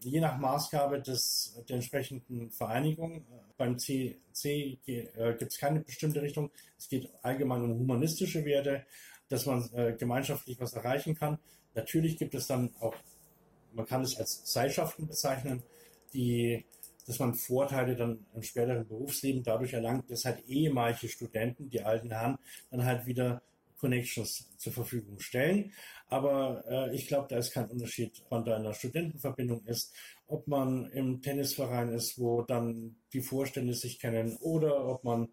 je 0.00 0.20
nach 0.20 0.38
Maßgabe 0.38 1.00
des, 1.00 1.60
der 1.68 1.76
entsprechenden 1.76 2.50
Vereinigung. 2.50 3.24
Beim 3.56 3.78
CC 3.78 4.78
äh, 4.86 5.34
gibt 5.38 5.52
es 5.52 5.58
keine 5.58 5.80
bestimmte 5.80 6.22
Richtung. 6.22 6.50
Es 6.78 6.88
geht 6.88 7.10
allgemein 7.22 7.62
um 7.62 7.78
humanistische 7.78 8.44
Werte, 8.44 8.86
dass 9.28 9.46
man 9.46 9.68
äh, 9.74 9.96
gemeinschaftlich 9.98 10.60
was 10.60 10.74
erreichen 10.74 11.14
kann. 11.14 11.38
Natürlich 11.74 12.16
gibt 12.16 12.34
es 12.34 12.46
dann 12.46 12.70
auch, 12.80 12.94
man 13.72 13.86
kann 13.86 14.02
es 14.02 14.16
als 14.16 14.42
Seilschaften 14.44 15.06
bezeichnen, 15.06 15.62
die 16.12 16.64
dass 17.06 17.18
man 17.18 17.34
Vorteile 17.34 17.96
dann 17.96 18.26
im 18.34 18.42
späteren 18.42 18.86
Berufsleben 18.86 19.42
dadurch 19.42 19.72
erlangt, 19.72 20.10
dass 20.10 20.24
halt 20.24 20.44
ehemalige 20.46 21.08
Studenten, 21.08 21.70
die 21.70 21.82
alten 21.82 22.10
Herren, 22.10 22.38
dann 22.70 22.84
halt 22.84 23.06
wieder 23.06 23.42
Connections 23.78 24.48
zur 24.56 24.72
Verfügung 24.72 25.20
stellen. 25.20 25.72
Aber 26.08 26.64
äh, 26.68 26.94
ich 26.94 27.06
glaube, 27.06 27.26
da 27.28 27.36
ist 27.36 27.52
kein 27.52 27.68
Unterschied, 27.68 28.22
man 28.30 28.44
da 28.44 28.56
in 28.56 28.72
Studentenverbindung 28.72 29.66
ist, 29.66 29.94
ob 30.26 30.48
man 30.48 30.86
im 30.92 31.20
Tennisverein 31.20 31.90
ist, 31.90 32.18
wo 32.18 32.42
dann 32.42 32.96
die 33.12 33.20
Vorstände 33.20 33.74
sich 33.74 33.98
kennen, 33.98 34.36
oder 34.40 34.86
ob 34.86 35.04
man 35.04 35.28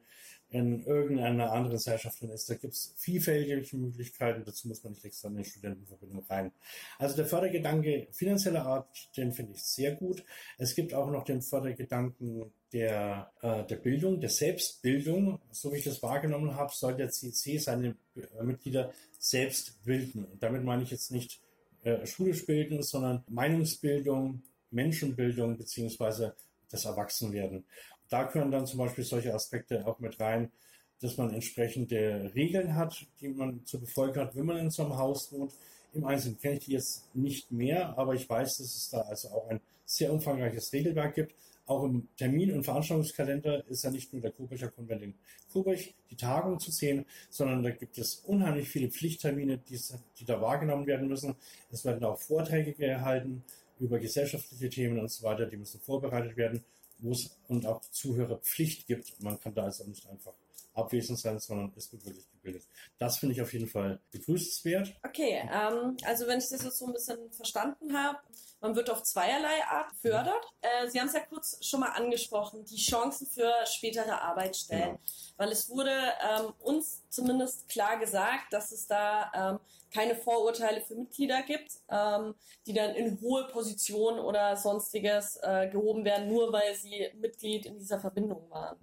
in 0.51 0.83
irgendeiner 0.83 1.51
anderen 1.51 1.77
Gesellschaft 1.77 2.21
drin 2.21 2.29
ist. 2.31 2.49
Da 2.49 2.55
gibt 2.55 2.73
es 2.73 2.93
vielfältige 2.97 3.77
Möglichkeiten, 3.77 4.43
dazu 4.45 4.67
muss 4.67 4.83
man 4.83 4.93
nicht 4.93 5.05
extra 5.05 5.29
in 5.29 5.35
eine 5.35 5.45
Studentenverbindung 5.45 6.25
rein. 6.29 6.51
Also 6.99 7.15
der 7.15 7.25
Fördergedanke 7.25 8.07
finanzieller 8.11 8.65
Art, 8.65 8.87
den 9.15 9.31
finde 9.31 9.53
ich 9.53 9.63
sehr 9.63 9.95
gut. 9.95 10.23
Es 10.57 10.75
gibt 10.75 10.93
auch 10.93 11.09
noch 11.09 11.23
den 11.23 11.41
Fördergedanken 11.41 12.51
der, 12.73 13.31
äh, 13.41 13.63
der 13.65 13.77
Bildung, 13.77 14.19
der 14.19 14.29
Selbstbildung. 14.29 15.39
So 15.51 15.71
wie 15.71 15.77
ich 15.77 15.85
das 15.85 16.03
wahrgenommen 16.03 16.55
habe, 16.55 16.71
soll 16.73 16.95
der 16.95 17.09
CC 17.09 17.57
seine 17.57 17.95
äh, 18.15 18.43
Mitglieder 18.43 18.91
selbst 19.19 19.81
bilden. 19.85 20.25
Und 20.25 20.43
damit 20.43 20.65
meine 20.65 20.83
ich 20.83 20.91
jetzt 20.91 21.11
nicht 21.11 21.41
äh, 21.83 22.05
schulisch 22.05 22.45
bilden, 22.45 22.83
sondern 22.83 23.23
Meinungsbildung, 23.29 24.43
Menschenbildung 24.69 25.57
beziehungsweise 25.57 26.35
das 26.69 26.85
Erwachsenwerden. 26.85 27.65
Da 28.11 28.25
können 28.25 28.51
dann 28.51 28.67
zum 28.67 28.77
Beispiel 28.77 29.05
solche 29.05 29.33
Aspekte 29.33 29.87
auch 29.87 29.99
mit 29.99 30.19
rein, 30.19 30.51
dass 30.99 31.17
man 31.17 31.33
entsprechende 31.33 32.29
Regeln 32.35 32.75
hat, 32.75 33.07
die 33.21 33.29
man 33.29 33.65
zu 33.65 33.79
befolgen 33.79 34.19
hat, 34.19 34.35
wenn 34.35 34.45
man 34.45 34.57
in 34.57 34.69
so 34.69 34.83
einem 34.83 34.97
Haus 34.97 35.31
wohnt. 35.31 35.53
Im 35.93 36.03
Einzelnen 36.03 36.37
kenne 36.37 36.55
ich 36.57 36.65
die 36.65 36.73
jetzt 36.73 37.15
nicht 37.15 37.51
mehr, 37.53 37.97
aber 37.97 38.13
ich 38.13 38.29
weiß, 38.29 38.57
dass 38.57 38.75
es 38.75 38.89
da 38.89 38.99
also 39.01 39.29
auch 39.29 39.47
ein 39.47 39.61
sehr 39.85 40.11
umfangreiches 40.11 40.73
Regelwerk 40.73 41.15
gibt. 41.15 41.35
Auch 41.65 41.85
im 41.85 42.09
Termin- 42.17 42.51
und 42.51 42.65
Veranstaltungskalender 42.65 43.65
ist 43.67 43.83
ja 43.85 43.91
nicht 43.91 44.11
nur 44.11 44.21
der 44.21 44.31
Coburger 44.31 44.67
Konvent 44.67 45.03
in 45.03 45.13
Coburg, 45.53 45.79
die 46.09 46.17
Tagung 46.17 46.59
zu 46.59 46.69
sehen, 46.69 47.05
sondern 47.29 47.63
da 47.63 47.69
gibt 47.69 47.97
es 47.97 48.15
unheimlich 48.25 48.67
viele 48.67 48.89
Pflichttermine, 48.89 49.57
die, 49.57 49.79
die 50.19 50.25
da 50.25 50.41
wahrgenommen 50.41 50.85
werden 50.85 51.07
müssen. 51.07 51.35
Es 51.71 51.85
werden 51.85 52.03
auch 52.03 52.19
Vorträge 52.19 52.73
gehalten 52.73 53.41
über 53.79 53.99
gesellschaftliche 53.99 54.69
Themen 54.69 54.99
und 54.99 55.09
so 55.09 55.23
weiter, 55.23 55.45
die 55.45 55.55
müssen 55.55 55.79
vorbereitet 55.79 56.35
werden 56.35 56.61
wo 57.01 57.11
es 57.11 57.37
und 57.47 57.65
auch 57.65 57.81
Zuhörerpflicht 57.81 58.87
gibt. 58.87 59.21
Man 59.21 59.39
kann 59.39 59.53
da 59.53 59.63
also 59.63 59.85
nicht 59.85 60.07
einfach 60.07 60.33
abwesend 60.73 61.19
sein, 61.19 61.39
sondern 61.39 61.73
es 61.75 61.91
wird 61.91 62.05
wirklich 62.05 62.30
gebildet. 62.41 62.67
Das 62.97 63.17
finde 63.17 63.35
ich 63.35 63.41
auf 63.41 63.53
jeden 63.53 63.67
Fall 63.67 63.99
begrüßenswert. 64.11 64.93
Okay, 65.03 65.47
ähm, 65.51 65.97
also 66.05 66.27
wenn 66.27 66.39
ich 66.39 66.49
das 66.49 66.63
jetzt 66.63 66.77
so 66.77 66.85
ein 66.85 66.93
bisschen 66.93 67.31
verstanden 67.31 67.97
habe, 67.97 68.17
man 68.59 68.75
wird 68.75 68.91
auf 68.91 69.01
zweierlei 69.03 69.63
Art 69.69 69.89
gefördert. 69.89 70.45
Äh, 70.61 70.87
Sie 70.87 70.99
haben 70.99 71.07
es 71.07 71.13
ja 71.13 71.21
kurz 71.21 71.65
schon 71.65 71.79
mal 71.79 71.89
angesprochen, 71.89 72.63
die 72.65 72.77
Chancen 72.77 73.25
für 73.25 73.51
spätere 73.65 74.21
Arbeitsstellen. 74.21 74.97
Genau. 74.97 74.99
Weil 75.37 75.51
es 75.51 75.67
wurde 75.67 75.91
ähm, 75.91 76.53
uns 76.59 77.03
zumindest 77.09 77.67
klar 77.69 77.97
gesagt, 77.97 78.53
dass 78.53 78.71
es 78.71 78.85
da 78.85 79.31
ähm, 79.33 79.59
keine 79.91 80.15
Vorurteile 80.15 80.81
für 80.81 80.95
Mitglieder 80.95 81.41
gibt, 81.41 81.79
ähm, 81.89 82.35
die 82.67 82.73
dann 82.73 82.93
in 82.93 83.19
hohe 83.19 83.47
Positionen 83.47 84.19
oder 84.19 84.55
sonstiges 84.55 85.37
äh, 85.41 85.67
gehoben 85.69 86.05
werden, 86.05 86.27
nur 86.27 86.53
weil 86.53 86.75
sie 86.75 87.09
Mitglied 87.19 87.65
in 87.65 87.79
dieser 87.79 87.99
Verbindung 87.99 88.49
waren. 88.51 88.77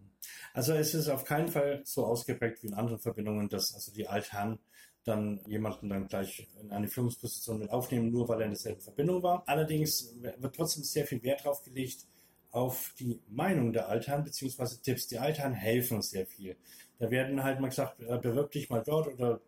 Also 0.55 0.73
es 0.75 0.95
ist 0.95 1.09
auf 1.09 1.25
keinen 1.25 1.49
Fall 1.49 1.83
so 1.85 2.07
ausgeprägt 2.07 2.63
wie 2.63 2.69
in 2.69 2.75
anderen 2.75 3.01
Verbindungen, 3.01 3.49
dass 3.49 3.75
also 3.75 3.93
die 3.93 4.09
Altherren 4.09 4.59
dann 5.05 5.41
jemanden 5.47 5.89
dann 5.89 6.07
gleich 6.07 6.47
in 6.61 6.71
eine 6.71 6.89
Führungsposition 6.89 7.59
mit 7.59 7.71
aufnehmen, 7.71 8.11
nur 8.11 8.29
weil 8.29 8.41
er 8.41 8.45
in 8.45 8.53
derselben 8.53 8.81
Verbindung 8.81 9.23
war. 9.23 9.43
Allerdings 9.47 10.15
wird 10.21 10.55
trotzdem 10.55 10.85
sehr 10.85 11.07
viel 11.07 11.23
Wert 11.23 11.41
darauf 11.45 11.63
gelegt, 11.63 12.07
auf 12.51 12.95
die 12.99 13.21
Meinung 13.29 13.73
der 13.73 13.89
Altherren 13.89 14.25
beziehungsweise 14.25 14.81
Tipps. 14.81 15.07
Die 15.07 15.19
Altherren 15.19 15.53
helfen 15.53 16.03
sehr 16.03 16.27
viel. 16.27 16.57
Da 16.99 17.11
werden 17.11 17.43
halt 17.43 17.61
mal 17.61 17.69
gesagt, 17.69 18.01
äh, 18.01 18.19
bewirb 18.19 18.51
dich 18.51 18.71
mal 18.71 18.83
dort 18.85 19.09
oder 19.09 19.41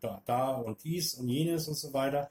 da, 0.00 0.22
da 0.24 0.50
und 0.56 0.82
dies 0.84 1.14
und 1.14 1.28
jenes 1.28 1.68
und 1.68 1.74
so 1.74 1.92
weiter. 1.92 2.30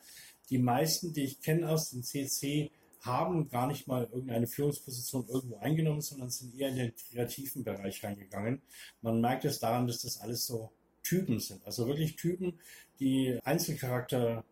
Die 0.49 0.57
meisten, 0.57 1.13
die 1.13 1.23
ich 1.23 1.41
kenne 1.41 1.69
aus 1.69 1.91
dem 1.91 2.03
CC, 2.03 2.71
haben 3.01 3.49
gar 3.49 3.67
nicht 3.67 3.87
mal 3.87 4.09
irgendeine 4.11 4.47
Führungsposition 4.47 5.27
irgendwo 5.27 5.57
eingenommen, 5.57 6.01
sondern 6.01 6.29
sind 6.29 6.57
eher 6.59 6.69
in 6.69 6.75
den 6.75 6.93
kreativen 6.95 7.63
Bereich 7.63 8.03
reingegangen. 8.03 8.61
Man 9.01 9.21
merkt 9.21 9.45
es 9.45 9.59
daran, 9.59 9.87
dass 9.87 10.01
das 10.01 10.19
alles 10.19 10.45
so 10.45 10.71
Typen 11.03 11.39
sind. 11.39 11.65
Also 11.65 11.87
wirklich 11.87 12.15
Typen, 12.15 12.59
die 12.99 13.39
Einzelcharakter 13.43 14.43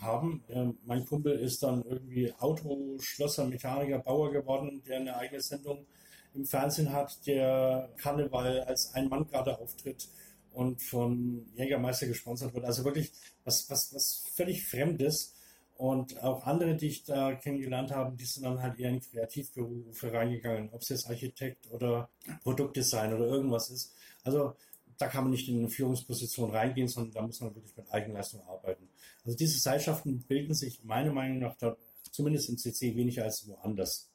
haben. 0.00 0.42
Mein 0.84 1.06
Kumpel 1.06 1.38
ist 1.38 1.62
dann 1.62 1.82
irgendwie 1.84 2.32
Autoschlosser, 2.38 3.46
Mechaniker, 3.46 3.98
Bauer 4.00 4.32
geworden, 4.32 4.82
der 4.86 4.98
eine 4.98 5.16
eigene 5.16 5.40
Sendung 5.40 5.86
im 6.34 6.44
Fernsehen 6.44 6.92
hat, 6.92 7.26
der 7.26 7.90
Karneval 7.96 8.60
als 8.62 8.92
ein 8.94 9.08
Mann 9.08 9.26
gerade 9.26 9.58
auftritt 9.58 10.08
und 10.52 10.82
von 10.82 11.46
Jägermeister 11.56 12.06
gesponsert 12.06 12.54
wird. 12.54 12.64
Also 12.64 12.84
wirklich 12.84 13.12
was, 13.44 13.68
was, 13.70 13.94
was 13.94 14.24
völlig 14.34 14.66
Fremdes. 14.66 15.33
Und 15.76 16.22
auch 16.22 16.46
andere, 16.46 16.76
die 16.76 16.86
ich 16.86 17.04
da 17.04 17.34
kennengelernt 17.34 17.90
habe, 17.90 18.16
die 18.16 18.24
sind 18.24 18.44
dann 18.44 18.62
halt 18.62 18.78
eher 18.78 18.90
in 18.90 19.00
Kreativberufe 19.00 20.12
reingegangen, 20.12 20.70
ob 20.72 20.82
es 20.82 20.88
jetzt 20.88 21.08
Architekt 21.08 21.70
oder 21.72 22.08
Produktdesign 22.42 23.12
oder 23.12 23.26
irgendwas 23.26 23.70
ist. 23.70 23.92
Also 24.22 24.54
da 24.98 25.08
kann 25.08 25.24
man 25.24 25.32
nicht 25.32 25.48
in 25.48 25.58
eine 25.58 25.68
Führungsposition 25.68 26.50
reingehen, 26.50 26.88
sondern 26.88 27.12
da 27.12 27.22
muss 27.22 27.40
man 27.40 27.54
wirklich 27.54 27.76
mit 27.76 27.90
Eigenleistung 27.90 28.40
arbeiten. 28.46 28.88
Also 29.24 29.36
diese 29.36 29.58
Seilschaften 29.58 30.20
bilden 30.20 30.54
sich 30.54 30.84
meiner 30.84 31.12
Meinung 31.12 31.40
nach 31.40 31.56
da, 31.56 31.76
zumindest 32.10 32.48
im 32.48 32.58
CC 32.58 32.94
weniger 32.94 33.24
als 33.24 33.46
woanders. 33.48 34.10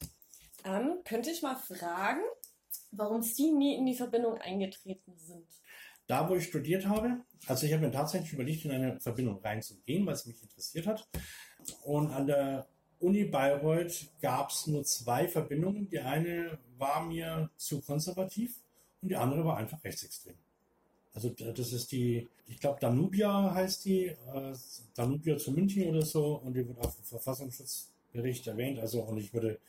Ähm, 0.64 1.00
könnte 1.04 1.32
ich 1.32 1.42
mal 1.42 1.56
fragen, 1.56 2.22
warum 2.92 3.22
Sie 3.22 3.52
nie 3.52 3.76
in 3.78 3.86
die 3.86 3.96
Verbindung 3.96 4.38
eingetreten 4.38 5.18
sind? 5.18 5.48
Da, 6.08 6.28
wo 6.28 6.36
ich 6.36 6.46
studiert 6.46 6.88
habe, 6.88 7.22
also 7.46 7.68
ich 7.68 7.74
habe 7.74 7.86
mir 7.86 7.92
tatsächlich 7.92 8.34
überlegt, 8.34 8.66
in 8.66 8.72
eine 8.72 9.00
Verbindung 9.00 9.40
reinzugehen, 9.42 10.06
weil 10.06 10.16
es 10.16 10.26
mich 10.26 10.42
interessiert 10.42 10.88
hat. 10.88 11.08
Und 11.84 12.12
an 12.12 12.28
der 12.28 12.68
Uni 13.00 13.26
Bayreuth 13.26 14.10
gab 14.22 14.50
es 14.50 14.68
nur 14.68 14.84
zwei 14.84 15.28
Verbindungen. 15.28 15.90
Die 15.90 16.00
eine 16.00 16.58
war 16.78 17.06
mir 17.06 17.50
zu 17.58 17.82
konservativ 17.82 18.56
und 19.02 19.10
die 19.10 19.16
andere 19.16 19.46
war 19.46 19.58
einfach 19.58 19.84
rechtsextrem. 19.84 20.36
Also 21.14 21.30
das 21.30 21.74
ist 21.74 21.92
die, 21.92 22.28
ich 22.48 22.60
glaube 22.60 22.80
Danubia 22.80 23.54
heißt 23.54 23.86
die, 23.86 24.06
äh, 24.06 24.54
Danubia 24.96 25.38
zu 25.38 25.52
München 25.52 25.90
oder 25.90 26.04
so 26.04 26.36
und 26.36 26.54
die 26.54 26.68
wird 26.68 26.80
auf 26.80 26.96
dem 26.96 27.04
Verfassungsschutzbericht 27.04 28.48
erwähnt. 28.48 28.80
Also 28.80 29.02
und 29.02 29.18
ich 29.18 29.34
würde 29.34 29.60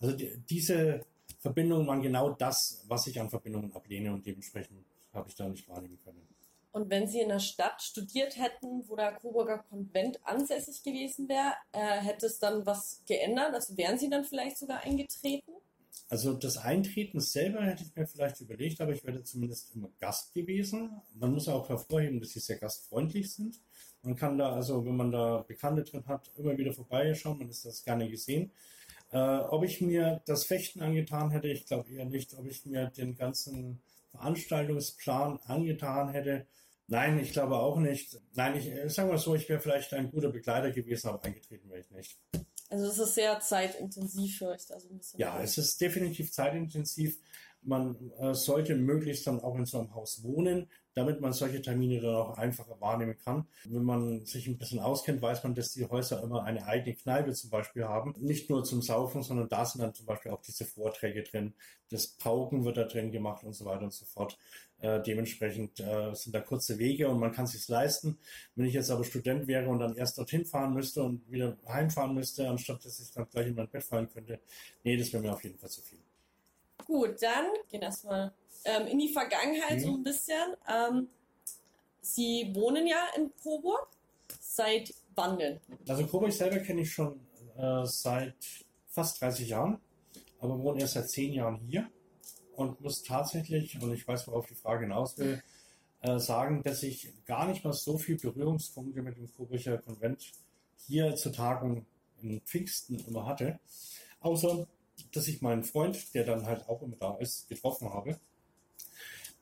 also 0.00 0.16
die, 0.16 0.36
diese 0.48 1.04
Verbindungen 1.38 1.86
waren 1.86 2.02
genau 2.02 2.30
das, 2.30 2.84
was 2.88 3.06
ich 3.06 3.20
an 3.20 3.30
Verbindungen 3.30 3.72
ablehne 3.74 4.12
und 4.12 4.26
dementsprechend 4.26 4.84
habe 5.12 5.28
ich 5.28 5.34
da 5.34 5.48
nicht 5.48 5.68
wahrnehmen 5.68 5.98
können. 6.04 6.33
Und 6.74 6.90
wenn 6.90 7.06
Sie 7.06 7.20
in 7.20 7.30
einer 7.30 7.38
Stadt 7.38 7.80
studiert 7.80 8.36
hätten, 8.36 8.82
wo 8.88 8.96
der 8.96 9.12
Coburger 9.12 9.58
Konvent 9.58 10.18
ansässig 10.26 10.82
gewesen 10.82 11.28
wäre, 11.28 11.52
äh, 11.70 12.00
hätte 12.00 12.26
es 12.26 12.40
dann 12.40 12.66
was 12.66 13.00
geändert? 13.06 13.54
Also 13.54 13.76
wären 13.76 13.96
Sie 13.96 14.10
dann 14.10 14.24
vielleicht 14.24 14.58
sogar 14.58 14.80
eingetreten? 14.82 15.52
Also 16.08 16.32
das 16.32 16.56
Eintreten 16.56 17.20
selber 17.20 17.62
hätte 17.62 17.84
ich 17.84 17.94
mir 17.94 18.08
vielleicht 18.08 18.40
überlegt, 18.40 18.80
aber 18.80 18.90
ich 18.90 19.04
wäre 19.04 19.22
zumindest 19.22 19.72
immer 19.72 19.88
Gast 20.00 20.34
gewesen. 20.34 21.00
Man 21.14 21.32
muss 21.32 21.46
auch 21.46 21.68
hervorheben, 21.68 22.18
dass 22.18 22.30
sie 22.30 22.40
sehr 22.40 22.58
gastfreundlich 22.58 23.32
sind. 23.32 23.60
Man 24.02 24.16
kann 24.16 24.36
da 24.36 24.52
also, 24.52 24.84
wenn 24.84 24.96
man 24.96 25.12
da 25.12 25.44
Bekannte 25.46 25.84
drin 25.84 26.04
hat, 26.08 26.32
immer 26.36 26.58
wieder 26.58 26.72
vorbeischauen. 26.72 27.38
Man 27.38 27.50
ist 27.50 27.64
das 27.64 27.84
gerne 27.84 28.10
gesehen. 28.10 28.50
Äh, 29.12 29.18
ob 29.18 29.62
ich 29.62 29.80
mir 29.80 30.22
das 30.26 30.44
Fechten 30.44 30.82
angetan 30.82 31.30
hätte, 31.30 31.46
ich 31.46 31.66
glaube 31.66 31.88
eher 31.92 32.04
nicht. 32.04 32.34
Ob 32.34 32.46
ich 32.46 32.66
mir 32.66 32.88
den 32.88 33.14
ganzen 33.14 33.80
Veranstaltungsplan 34.10 35.38
angetan 35.46 36.08
hätte, 36.08 36.46
nein, 36.86 37.18
ich 37.18 37.32
glaube 37.32 37.56
auch 37.56 37.78
nicht. 37.78 38.20
Nein, 38.34 38.56
ich 38.56 38.66
äh, 38.70 38.88
sage 38.88 39.08
mal 39.08 39.18
so, 39.18 39.34
ich 39.34 39.48
wäre 39.48 39.60
vielleicht 39.60 39.92
ein 39.94 40.10
guter 40.10 40.30
Begleiter 40.30 40.70
gewesen, 40.70 41.08
aber 41.08 41.24
eingetreten 41.24 41.68
wäre 41.68 41.80
ich 41.80 41.90
nicht. 41.90 42.18
Also 42.70 42.86
es 42.86 42.98
ist 42.98 43.14
sehr 43.14 43.38
zeitintensiv 43.40 44.38
für 44.38 44.48
euch 44.48 44.66
da 44.66 44.80
so 44.80 44.88
ein 44.88 44.98
bisschen. 44.98 45.20
Ja, 45.20 45.40
es 45.40 45.58
ist 45.58 45.80
definitiv 45.80 46.32
zeitintensiv. 46.32 47.18
Man 47.64 48.12
äh, 48.18 48.34
sollte 48.34 48.74
möglichst 48.74 49.26
dann 49.26 49.40
auch 49.40 49.56
in 49.56 49.66
so 49.66 49.78
einem 49.78 49.94
Haus 49.94 50.22
wohnen 50.22 50.68
damit 50.94 51.20
man 51.20 51.32
solche 51.32 51.60
Termine 51.60 52.00
dann 52.00 52.14
auch 52.14 52.38
einfacher 52.38 52.80
wahrnehmen 52.80 53.16
kann. 53.18 53.46
Wenn 53.64 53.82
man 53.82 54.24
sich 54.24 54.46
ein 54.46 54.58
bisschen 54.58 54.78
auskennt, 54.78 55.20
weiß 55.20 55.42
man, 55.42 55.54
dass 55.54 55.72
die 55.72 55.86
Häuser 55.86 56.22
immer 56.22 56.44
eine 56.44 56.66
eigene 56.66 56.94
Kneipe 56.94 57.32
zum 57.32 57.50
Beispiel 57.50 57.84
haben. 57.84 58.14
Nicht 58.18 58.48
nur 58.48 58.64
zum 58.64 58.80
Saufen, 58.80 59.22
sondern 59.22 59.48
da 59.48 59.64
sind 59.64 59.82
dann 59.82 59.92
zum 59.92 60.06
Beispiel 60.06 60.30
auch 60.30 60.40
diese 60.40 60.64
Vorträge 60.64 61.24
drin. 61.24 61.54
Das 61.90 62.06
Pauken 62.06 62.64
wird 62.64 62.76
da 62.76 62.84
drin 62.84 63.10
gemacht 63.10 63.42
und 63.44 63.54
so 63.54 63.64
weiter 63.64 63.82
und 63.82 63.92
so 63.92 64.06
fort. 64.06 64.38
Äh, 64.78 65.02
dementsprechend 65.02 65.80
äh, 65.80 66.14
sind 66.14 66.32
da 66.34 66.40
kurze 66.40 66.78
Wege 66.78 67.08
und 67.08 67.18
man 67.18 67.32
kann 67.32 67.46
sich 67.46 67.66
leisten. 67.68 68.18
Wenn 68.54 68.66
ich 68.66 68.74
jetzt 68.74 68.90
aber 68.90 69.04
Student 69.04 69.48
wäre 69.48 69.68
und 69.68 69.80
dann 69.80 69.96
erst 69.96 70.18
dorthin 70.18 70.44
fahren 70.44 70.74
müsste 70.74 71.02
und 71.02 71.28
wieder 71.30 71.56
heimfahren 71.66 72.14
müsste, 72.14 72.48
anstatt 72.48 72.84
dass 72.84 73.00
ich 73.00 73.10
dann 73.10 73.28
gleich 73.30 73.48
in 73.48 73.56
mein 73.56 73.68
Bett 73.68 73.82
fallen 73.82 74.08
könnte, 74.08 74.38
nee, 74.84 74.96
das 74.96 75.12
wäre 75.12 75.22
mir 75.22 75.32
auf 75.32 75.42
jeden 75.42 75.58
Fall 75.58 75.70
zu 75.70 75.82
viel. 75.82 75.98
Gut, 76.86 77.22
dann 77.22 77.46
gehen 77.70 77.82
erstmal 77.82 78.32
ähm, 78.64 78.86
in 78.86 78.98
die 78.98 79.12
Vergangenheit 79.12 79.78
mhm. 79.78 79.82
so 79.82 79.90
ein 79.94 80.02
bisschen. 80.02 80.56
Ähm, 80.68 81.08
Sie 82.00 82.52
wohnen 82.54 82.86
ja 82.86 83.06
in 83.16 83.32
Coburg. 83.42 83.88
Seit 84.40 84.94
wann 85.14 85.38
denn? 85.38 85.58
Also 85.88 86.06
Coburg 86.06 86.32
selber 86.32 86.58
kenne 86.58 86.82
ich 86.82 86.92
schon 86.92 87.18
äh, 87.56 87.84
seit 87.86 88.34
fast 88.88 89.20
30 89.20 89.48
Jahren, 89.48 89.80
aber 90.38 90.58
wohne 90.58 90.80
erst 90.80 90.94
seit 90.94 91.08
10 91.08 91.32
Jahren 91.32 91.56
hier 91.66 91.88
und 92.56 92.80
muss 92.80 93.02
tatsächlich, 93.02 93.80
und 93.82 93.92
ich 93.92 94.06
weiß, 94.06 94.28
worauf 94.28 94.46
die 94.46 94.54
Frage 94.54 94.84
hinaus 94.84 95.18
will, 95.18 95.42
äh, 96.02 96.18
sagen, 96.18 96.62
dass 96.62 96.82
ich 96.82 97.12
gar 97.26 97.46
nicht 97.48 97.64
mal 97.64 97.72
so 97.72 97.98
viel 97.98 98.16
Berührungspunkte 98.16 99.02
mit 99.02 99.16
dem 99.16 99.32
Coburger 99.34 99.78
Konvent 99.78 100.32
hier 100.86 101.16
zur 101.16 101.32
Tagung 101.32 101.86
in 102.20 102.40
Pfingsten 102.42 102.98
immer 103.06 103.26
hatte. 103.26 103.58
Außer, 104.20 104.66
dass 105.14 105.28
ich 105.28 105.42
meinen 105.42 105.64
Freund, 105.64 106.14
der 106.14 106.24
dann 106.24 106.46
halt 106.46 106.68
auch 106.68 106.82
immer 106.82 106.96
da 106.96 107.16
ist, 107.16 107.48
getroffen 107.48 107.92
habe 107.92 108.18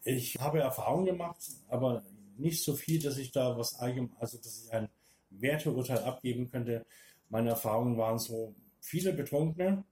Ich 0.04 0.36
habe 0.38 0.60
Erfahrungen 0.60 1.06
gemacht, 1.06 1.38
aber 1.68 2.04
nicht 2.36 2.62
so 2.62 2.74
viel, 2.74 3.00
dass 3.00 3.18
ich 3.18 3.30
da 3.30 3.56
was 3.56 3.78
allgemein, 3.78 4.16
also 4.18 4.38
dass 4.38 4.64
ich 4.64 4.72
ein 4.72 4.88
Werteurteil 5.30 5.98
abgeben 5.98 6.50
könnte. 6.50 6.84
Meine 7.28 7.50
Erfahrungen 7.50 7.96
waren 7.96 8.18
so 8.18 8.54
viele 8.80 9.12
Betrunkene. 9.12 9.84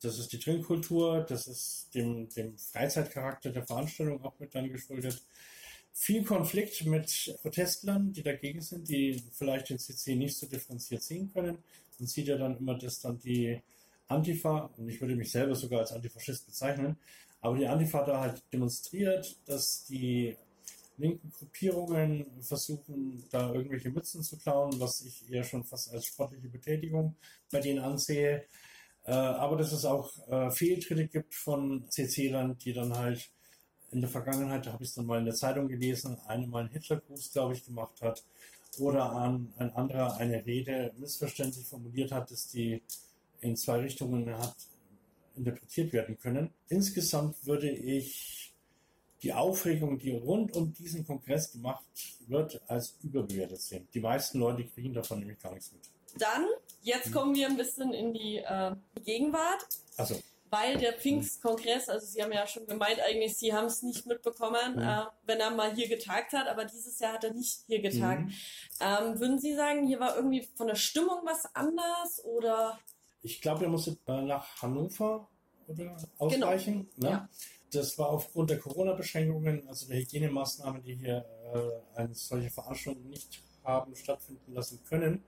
Das 0.00 0.18
ist 0.18 0.32
die 0.32 0.38
Trinkkultur, 0.38 1.24
das 1.28 1.46
ist 1.46 1.94
dem, 1.94 2.28
dem 2.30 2.58
Freizeitcharakter 2.58 3.50
der 3.50 3.66
Veranstaltung 3.66 4.22
auch 4.24 4.38
mit 4.38 4.54
dann 4.54 4.70
geschuldet. 4.70 5.22
Viel 5.92 6.24
Konflikt 6.24 6.84
mit 6.86 7.38
Protestlern, 7.40 8.12
die 8.12 8.22
dagegen 8.22 8.60
sind, 8.60 8.88
die 8.88 9.22
vielleicht 9.32 9.70
den 9.70 9.78
CC 9.78 10.16
nicht 10.16 10.36
so 10.36 10.46
differenziert 10.46 11.02
sehen 11.02 11.32
können. 11.32 11.58
Man 11.98 12.08
sieht 12.08 12.26
ja 12.26 12.36
dann 12.36 12.58
immer, 12.58 12.76
dass 12.76 13.00
dann 13.00 13.18
die 13.18 13.62
Antifa, 14.08 14.70
und 14.76 14.88
ich 14.88 15.00
würde 15.00 15.16
mich 15.16 15.30
selber 15.30 15.54
sogar 15.54 15.80
als 15.80 15.92
Antifaschist 15.92 16.46
bezeichnen, 16.46 16.96
aber 17.40 17.56
die 17.56 17.66
Antifa 17.66 18.04
da 18.04 18.20
halt 18.20 18.42
demonstriert, 18.52 19.36
dass 19.46 19.84
die 19.84 20.36
linken 20.96 21.30
Gruppierungen 21.30 22.26
versuchen, 22.40 23.24
da 23.30 23.52
irgendwelche 23.52 23.90
Mützen 23.90 24.22
zu 24.22 24.36
klauen, 24.38 24.78
was 24.78 25.02
ich 25.02 25.30
eher 25.30 25.44
schon 25.44 25.64
fast 25.64 25.92
als 25.92 26.06
sportliche 26.06 26.48
Betätigung 26.48 27.16
bei 27.50 27.60
denen 27.60 27.80
ansehe. 27.80 28.44
Äh, 29.04 29.12
aber 29.12 29.56
dass 29.56 29.72
es 29.72 29.84
auch 29.84 30.10
äh, 30.28 30.50
Fehltritte 30.50 31.06
gibt 31.06 31.34
von 31.34 31.84
CC-Lern, 31.90 32.56
die 32.58 32.72
dann 32.72 32.96
halt 32.96 33.30
in 33.90 34.00
der 34.00 34.10
Vergangenheit, 34.10 34.66
da 34.66 34.72
habe 34.72 34.82
ich 34.82 34.90
es 34.90 34.94
dann 34.94 35.06
mal 35.06 35.18
in 35.18 35.26
der 35.26 35.34
Zeitung 35.34 35.68
gelesen, 35.68 36.16
eine 36.26 36.46
mal 36.46 36.60
einen 36.60 36.70
Hitlergruß, 36.70 37.32
glaube 37.32 37.54
ich, 37.54 37.64
gemacht 37.64 38.00
hat 38.00 38.24
oder 38.78 39.12
an, 39.12 39.52
ein 39.58 39.72
anderer 39.74 40.16
eine 40.16 40.44
Rede 40.44 40.92
missverständlich 40.98 41.66
formuliert 41.66 42.10
hat, 42.10 42.30
dass 42.30 42.48
die 42.48 42.82
in 43.40 43.56
zwei 43.56 43.78
Richtungen 43.78 44.36
hat 44.36 44.54
interpretiert 45.36 45.92
werden 45.92 46.18
können. 46.18 46.50
Insgesamt 46.68 47.44
würde 47.46 47.70
ich 47.70 48.54
die 49.22 49.32
Aufregung, 49.32 49.98
die 49.98 50.10
rund 50.10 50.54
um 50.54 50.72
diesen 50.74 51.06
Kongress 51.06 51.52
gemacht 51.52 51.84
wird, 52.28 52.60
als 52.68 52.96
überbewertet 53.02 53.60
sehen. 53.60 53.88
Die 53.94 54.00
meisten 54.00 54.38
Leute 54.38 54.64
kriegen 54.64 54.92
davon 54.92 55.20
nämlich 55.20 55.38
gar 55.40 55.52
nichts 55.52 55.72
mit. 55.72 55.82
Dann, 56.18 56.46
jetzt 56.82 57.12
kommen 57.12 57.34
wir 57.34 57.48
ein 57.48 57.56
bisschen 57.56 57.92
in 57.92 58.12
die 58.12 58.36
äh, 58.36 58.74
Gegenwart. 59.04 59.66
Also 59.96 60.20
weil 60.54 60.76
der 60.76 60.92
Pfingstkongress, 60.92 61.88
also 61.88 62.06
Sie 62.06 62.22
haben 62.22 62.30
ja 62.30 62.46
schon 62.46 62.64
gemeint, 62.66 63.00
eigentlich 63.00 63.36
Sie 63.36 63.52
haben 63.52 63.66
es 63.66 63.82
nicht 63.82 64.06
mitbekommen, 64.06 64.76
mhm. 64.76 64.82
äh, 64.82 65.04
wenn 65.24 65.40
er 65.40 65.50
mal 65.50 65.74
hier 65.74 65.88
getagt 65.88 66.32
hat, 66.32 66.46
aber 66.46 66.64
dieses 66.64 67.00
Jahr 67.00 67.14
hat 67.14 67.24
er 67.24 67.32
nicht 67.32 67.62
hier 67.66 67.82
getagt. 67.82 68.22
Mhm. 68.22 68.32
Ähm, 68.80 69.18
würden 69.18 69.38
Sie 69.40 69.54
sagen, 69.56 69.84
hier 69.84 69.98
war 69.98 70.14
irgendwie 70.14 70.46
von 70.54 70.68
der 70.68 70.76
Stimmung 70.76 71.22
was 71.24 71.52
anders 71.56 72.24
oder? 72.24 72.78
Ich 73.24 73.40
glaube, 73.40 73.64
er 73.64 73.70
musste 73.70 73.96
nach 74.06 74.60
Hannover 74.60 75.28
oder 75.66 75.96
ausweichen. 76.18 76.88
Genau. 76.96 77.08
Ne? 77.08 77.10
Ja. 77.10 77.28
Das 77.72 77.98
war 77.98 78.10
aufgrund 78.10 78.50
der 78.50 78.58
Corona-Beschränkungen, 78.58 79.66
also 79.66 79.88
der 79.88 79.96
Hygienemaßnahmen, 79.96 80.82
die 80.82 80.94
hier 80.94 81.24
äh, 81.54 81.98
eine 81.98 82.14
solche 82.14 82.50
Veranstaltung 82.50 83.08
nicht 83.08 83.42
haben 83.64 83.96
stattfinden 83.96 84.52
lassen 84.52 84.78
können. 84.84 85.24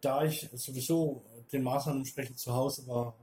Da 0.00 0.24
ich 0.24 0.48
sowieso 0.54 1.22
den 1.52 1.62
Maßnahmen 1.62 2.00
entsprechend 2.00 2.40
zu 2.40 2.52
Hause 2.52 2.84
war, 2.88 3.16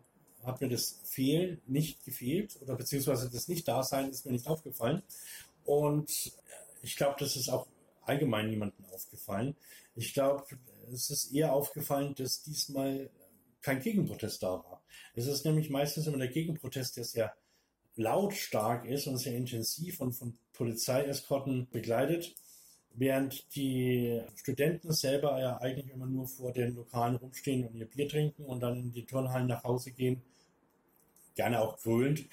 hat 0.44 0.62
mir 0.62 0.70
das 0.70 1.02
Fehlen 1.04 1.62
nicht 1.68 2.06
gefehlt 2.06 2.58
oder 2.62 2.76
beziehungsweise 2.76 3.30
das 3.30 3.50
Nicht-Dasein 3.50 4.10
ist 4.10 4.26
mir 4.26 4.32
nicht 4.32 4.48
aufgefallen. 4.48 5.04
Und 5.66 6.32
ich 6.82 6.96
glaube, 6.96 7.16
das 7.20 7.36
ist 7.36 7.50
auch 7.50 7.68
allgemein 8.04 8.50
niemandem 8.50 8.86
aufgefallen. 8.94 9.56
Ich 9.96 10.14
glaube, 10.14 10.46
es 10.92 11.10
ist 11.10 11.34
eher 11.34 11.54
aufgefallen, 11.54 12.16
dass 12.16 12.42
diesmal 12.42 13.10
kein 13.64 13.82
Gegenprotest 13.82 14.44
da 14.44 14.52
war. 14.52 14.84
Es 15.16 15.26
ist 15.26 15.46
nämlich 15.46 15.70
meistens 15.70 16.06
immer 16.06 16.20
der 16.20 16.28
Gegenprotest, 16.28 16.98
der 16.98 17.06
sehr 17.06 17.34
lautstark 17.96 18.86
ist 18.86 19.08
und 19.08 19.18
sehr 19.18 19.36
intensiv 19.36 20.00
und 20.02 20.14
von 20.14 20.38
Polizeieskorten 20.54 21.68
begleitet, 21.72 22.36
während 22.94 23.56
die 23.56 24.22
Studenten 24.36 24.92
selber 24.92 25.40
ja 25.40 25.58
eigentlich 25.58 25.92
immer 25.92 26.06
nur 26.06 26.28
vor 26.28 26.52
den 26.52 26.76
Lokalen 26.76 27.16
rumstehen 27.16 27.68
und 27.68 27.76
ihr 27.76 27.86
Bier 27.86 28.08
trinken 28.08 28.46
und 28.46 28.62
dann 28.62 28.78
in 28.78 28.92
die 28.92 29.06
Turnhallen 29.06 29.48
nach 29.48 29.64
Hause 29.64 29.92
gehen 29.92 30.22
gerne 31.36 31.62
auch 31.62 31.80
grölend, 31.80 32.28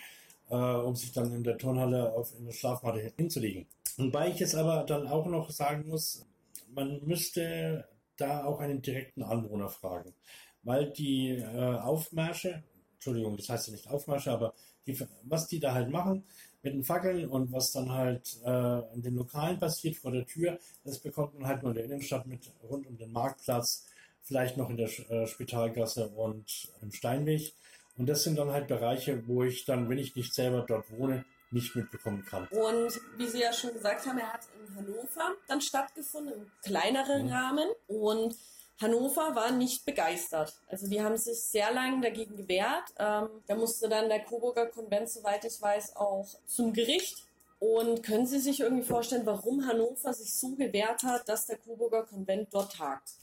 äh, 0.50 0.54
um 0.54 0.94
sich 0.96 1.12
dann 1.12 1.32
in 1.34 1.44
der 1.44 1.56
Turnhalle 1.56 2.12
auf 2.12 2.34
in 2.38 2.44
der 2.44 2.52
Schlafmatte 2.52 3.12
hinzulegen. 3.16 3.66
Wobei 3.96 4.28
ich 4.28 4.38
jetzt 4.38 4.54
aber 4.54 4.84
dann 4.84 5.06
auch 5.06 5.26
noch 5.26 5.50
sagen 5.50 5.88
muss, 5.88 6.26
man 6.68 7.00
müsste 7.04 7.88
da 8.16 8.44
auch 8.44 8.60
einen 8.60 8.82
direkten 8.82 9.22
Anwohner 9.22 9.68
fragen, 9.68 10.14
weil 10.62 10.90
die 10.90 11.30
äh, 11.30 11.78
Aufmärsche, 11.78 12.62
Entschuldigung, 12.94 13.36
das 13.36 13.48
heißt 13.48 13.68
ja 13.68 13.72
nicht 13.72 13.88
Aufmärsche, 13.88 14.30
aber 14.30 14.54
die, 14.86 14.98
was 15.24 15.46
die 15.46 15.60
da 15.60 15.74
halt 15.74 15.90
machen 15.90 16.24
mit 16.62 16.74
den 16.74 16.84
Fackeln 16.84 17.28
und 17.28 17.52
was 17.52 17.72
dann 17.72 17.90
halt 17.90 18.38
äh, 18.44 18.94
in 18.94 19.02
den 19.02 19.16
Lokalen 19.16 19.58
passiert 19.58 19.96
vor 19.96 20.12
der 20.12 20.26
Tür, 20.26 20.58
das 20.84 20.98
bekommt 20.98 21.38
man 21.38 21.48
halt 21.48 21.62
nur 21.62 21.72
in 21.72 21.76
der 21.76 21.84
Innenstadt 21.86 22.26
mit 22.26 22.52
rund 22.68 22.86
um 22.86 22.98
den 22.98 23.12
Marktplatz, 23.12 23.86
vielleicht 24.22 24.56
noch 24.56 24.68
in 24.68 24.76
der 24.76 24.88
äh, 25.10 25.26
Spitalgasse 25.26 26.08
und 26.08 26.68
im 26.82 26.92
Steinweg. 26.92 27.54
Und 27.96 28.08
das 28.08 28.22
sind 28.22 28.36
dann 28.38 28.50
halt 28.50 28.68
Bereiche, 28.68 29.26
wo 29.26 29.42
ich 29.42 29.64
dann, 29.64 29.88
wenn 29.88 29.98
ich 29.98 30.16
nicht 30.16 30.34
selber 30.34 30.64
dort 30.66 30.90
wohne, 30.90 31.24
nicht 31.50 31.74
mitbekommen 31.74 32.24
kann. 32.24 32.46
Und 32.48 33.00
wie 33.16 33.26
Sie 33.26 33.40
ja 33.40 33.52
schon 33.52 33.72
gesagt 33.72 34.06
haben, 34.06 34.18
er 34.18 34.32
hat 34.32 34.46
in 34.54 34.74
Hannover 34.76 35.34
dann 35.48 35.60
stattgefunden, 35.60 36.32
im 36.32 36.50
kleineren 36.62 37.26
mhm. 37.26 37.32
Rahmen. 37.32 37.68
Und 37.88 38.36
Hannover 38.80 39.34
war 39.34 39.52
nicht 39.52 39.84
begeistert. 39.84 40.58
Also 40.68 40.88
die 40.88 41.02
haben 41.02 41.16
sich 41.16 41.40
sehr 41.40 41.72
lange 41.72 42.00
dagegen 42.00 42.36
gewehrt. 42.36 42.94
Ähm, 42.98 43.28
da 43.46 43.54
musste 43.54 43.88
dann 43.88 44.08
der 44.08 44.20
Coburger 44.20 44.66
Konvent, 44.66 45.10
soweit 45.10 45.44
ich 45.44 45.60
weiß, 45.60 45.96
auch 45.96 46.26
zum 46.46 46.72
Gericht. 46.72 47.26
Und 47.58 48.02
können 48.02 48.26
Sie 48.26 48.38
sich 48.38 48.60
irgendwie 48.60 48.86
vorstellen, 48.86 49.26
warum 49.26 49.66
Hannover 49.66 50.14
sich 50.14 50.32
so 50.32 50.56
gewehrt 50.56 51.02
hat, 51.02 51.28
dass 51.28 51.46
der 51.46 51.58
Coburger 51.58 52.04
Konvent 52.04 52.48
dort 52.52 52.72
tagt? 52.72 53.16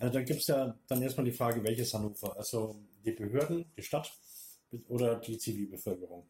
Also 0.00 0.14
da 0.14 0.22
gibt 0.22 0.40
es 0.40 0.46
ja 0.46 0.74
dann 0.88 1.02
erstmal 1.02 1.26
die 1.26 1.32
Frage, 1.32 1.62
welches 1.62 1.92
Hannover? 1.92 2.34
Also 2.38 2.76
die 3.04 3.12
Behörden, 3.12 3.66
die 3.76 3.82
Stadt 3.82 4.10
oder 4.88 5.16
die 5.16 5.36
Zivilbevölkerung. 5.36 6.26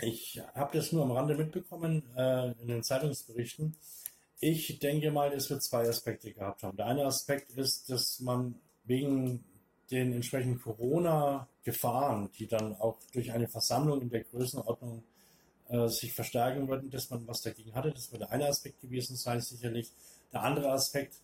Ich 0.00 0.40
habe 0.54 0.76
das 0.76 0.90
nur 0.90 1.02
am 1.02 1.12
Rande 1.12 1.36
mitbekommen 1.36 2.02
äh, 2.16 2.52
in 2.62 2.68
den 2.68 2.82
Zeitungsberichten. 2.82 3.76
Ich 4.40 4.78
denke 4.78 5.10
mal, 5.10 5.32
es 5.32 5.48
wird 5.50 5.62
zwei 5.62 5.88
Aspekte 5.88 6.32
gehabt 6.32 6.62
haben. 6.62 6.76
Der 6.76 6.86
eine 6.86 7.04
Aspekt 7.04 7.52
ist, 7.52 7.90
dass 7.90 8.20
man 8.20 8.56
wegen 8.84 9.44
den 9.90 10.12
entsprechenden 10.12 10.60
Corona-Gefahren, 10.60 12.30
die 12.38 12.46
dann 12.46 12.74
auch 12.76 12.98
durch 13.12 13.32
eine 13.32 13.48
Versammlung 13.48 14.02
in 14.02 14.10
der 14.10 14.24
Größenordnung 14.24 15.02
äh, 15.68 15.88
sich 15.88 16.12
verstärken 16.12 16.68
würden, 16.68 16.90
dass 16.90 17.10
man 17.10 17.26
was 17.26 17.40
dagegen 17.42 17.74
hatte. 17.74 17.92
Das 17.92 18.12
würde 18.12 18.30
ein 18.30 18.42
Aspekt 18.42 18.80
gewesen 18.80 19.16
sein, 19.16 19.40
sicherlich. 19.40 19.92
Der 20.32 20.42
andere 20.42 20.70
Aspekt 20.70 21.14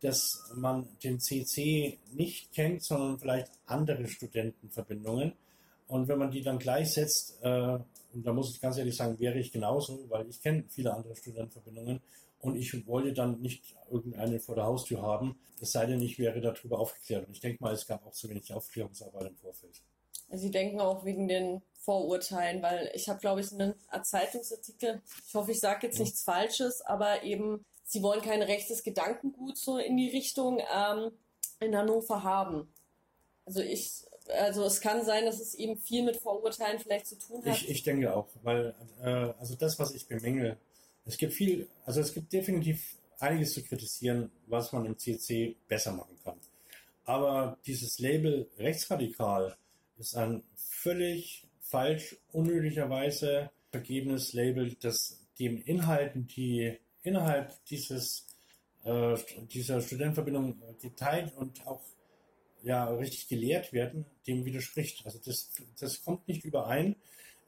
dass 0.00 0.50
man 0.54 0.88
den 1.04 1.20
CC 1.20 1.98
nicht 2.12 2.52
kennt, 2.52 2.82
sondern 2.82 3.18
vielleicht 3.18 3.50
andere 3.66 4.08
Studentenverbindungen. 4.08 5.34
Und 5.88 6.08
wenn 6.08 6.18
man 6.18 6.30
die 6.30 6.42
dann 6.42 6.58
gleichsetzt, 6.58 7.38
äh, 7.42 7.78
und 8.12 8.26
da 8.26 8.32
muss 8.32 8.50
ich 8.50 8.60
ganz 8.60 8.78
ehrlich 8.78 8.96
sagen, 8.96 9.18
wäre 9.18 9.38
ich 9.38 9.52
genauso, 9.52 10.06
weil 10.08 10.28
ich 10.28 10.40
kenne 10.40 10.64
viele 10.68 10.94
andere 10.94 11.14
Studentenverbindungen 11.16 12.00
und 12.40 12.56
ich 12.56 12.86
wollte 12.86 13.12
dann 13.12 13.40
nicht 13.40 13.76
irgendeine 13.90 14.40
vor 14.40 14.54
der 14.54 14.64
Haustür 14.64 15.02
haben, 15.02 15.38
es 15.60 15.72
sei 15.72 15.86
denn, 15.86 16.00
ich 16.00 16.18
wäre 16.18 16.40
darüber 16.40 16.78
aufgeklärt. 16.78 17.26
Und 17.26 17.34
ich 17.34 17.40
denke 17.40 17.62
mal, 17.62 17.74
es 17.74 17.86
gab 17.86 18.06
auch 18.06 18.12
zu 18.12 18.28
wenig 18.30 18.52
Aufklärungsarbeit 18.52 19.28
im 19.28 19.36
Vorfeld. 19.36 19.82
Sie 20.32 20.50
denken 20.50 20.80
auch 20.80 21.04
wegen 21.04 21.28
den 21.28 21.60
Vorurteilen, 21.80 22.62
weil 22.62 22.90
ich 22.94 23.08
habe, 23.08 23.20
glaube 23.20 23.40
ich, 23.40 23.52
einen 23.52 23.74
Zeitungsartikel, 24.02 25.02
ich 25.26 25.34
hoffe, 25.34 25.50
ich 25.50 25.60
sage 25.60 25.86
jetzt 25.86 25.98
ja. 25.98 26.04
nichts 26.04 26.22
Falsches, 26.22 26.80
aber 26.82 27.24
eben 27.24 27.64
sie 27.84 28.02
wollen 28.02 28.22
kein 28.22 28.42
rechtes 28.42 28.84
Gedankengut 28.84 29.58
so 29.58 29.78
in 29.78 29.96
die 29.96 30.08
Richtung 30.08 30.60
ähm, 30.74 31.10
in 31.58 31.76
Hannover 31.76 32.22
haben. 32.22 32.72
Also 33.44 33.60
ich, 33.60 34.04
also 34.28 34.64
es 34.64 34.80
kann 34.80 35.04
sein, 35.04 35.24
dass 35.24 35.40
es 35.40 35.54
eben 35.54 35.76
viel 35.76 36.04
mit 36.04 36.16
Vorurteilen 36.16 36.78
vielleicht 36.78 37.06
zu 37.06 37.18
tun 37.18 37.44
hat. 37.44 37.56
Ich, 37.56 37.68
ich 37.68 37.82
denke 37.82 38.14
auch, 38.14 38.28
weil 38.42 38.74
äh, 39.02 39.32
also 39.38 39.56
das, 39.56 39.78
was 39.78 39.92
ich 39.92 40.06
bemängel, 40.06 40.56
es 41.04 41.16
gibt 41.16 41.32
viel, 41.32 41.68
also 41.84 42.00
es 42.00 42.12
gibt 42.12 42.32
definitiv 42.32 42.96
einiges 43.18 43.54
zu 43.54 43.62
kritisieren, 43.62 44.30
was 44.46 44.72
man 44.72 44.86
im 44.86 44.96
CC 44.98 45.56
besser 45.68 45.92
machen 45.92 46.18
kann. 46.24 46.38
Aber 47.04 47.58
dieses 47.66 47.98
Label 47.98 48.48
rechtsradikal 48.58 49.56
ist 49.98 50.16
ein 50.16 50.42
völlig 50.56 51.46
falsch, 51.60 52.16
unnötigerweise 52.32 53.50
vergebenes 53.70 54.32
Label, 54.32 54.74
das 54.80 55.20
den 55.38 55.58
Inhalten, 55.62 56.26
die 56.26 56.76
innerhalb 57.02 57.64
dieses, 57.66 58.26
äh, 58.84 59.16
dieser 59.52 59.80
Studentenverbindung 59.80 60.60
geteilt 60.80 61.32
und 61.36 61.66
auch 61.66 61.82
ja, 62.62 62.88
richtig 62.88 63.28
gelehrt 63.28 63.72
werden, 63.72 64.04
dem 64.26 64.44
widerspricht. 64.44 65.04
Also 65.06 65.18
das, 65.24 65.50
das 65.78 66.04
kommt 66.04 66.28
nicht 66.28 66.44
überein. 66.44 66.96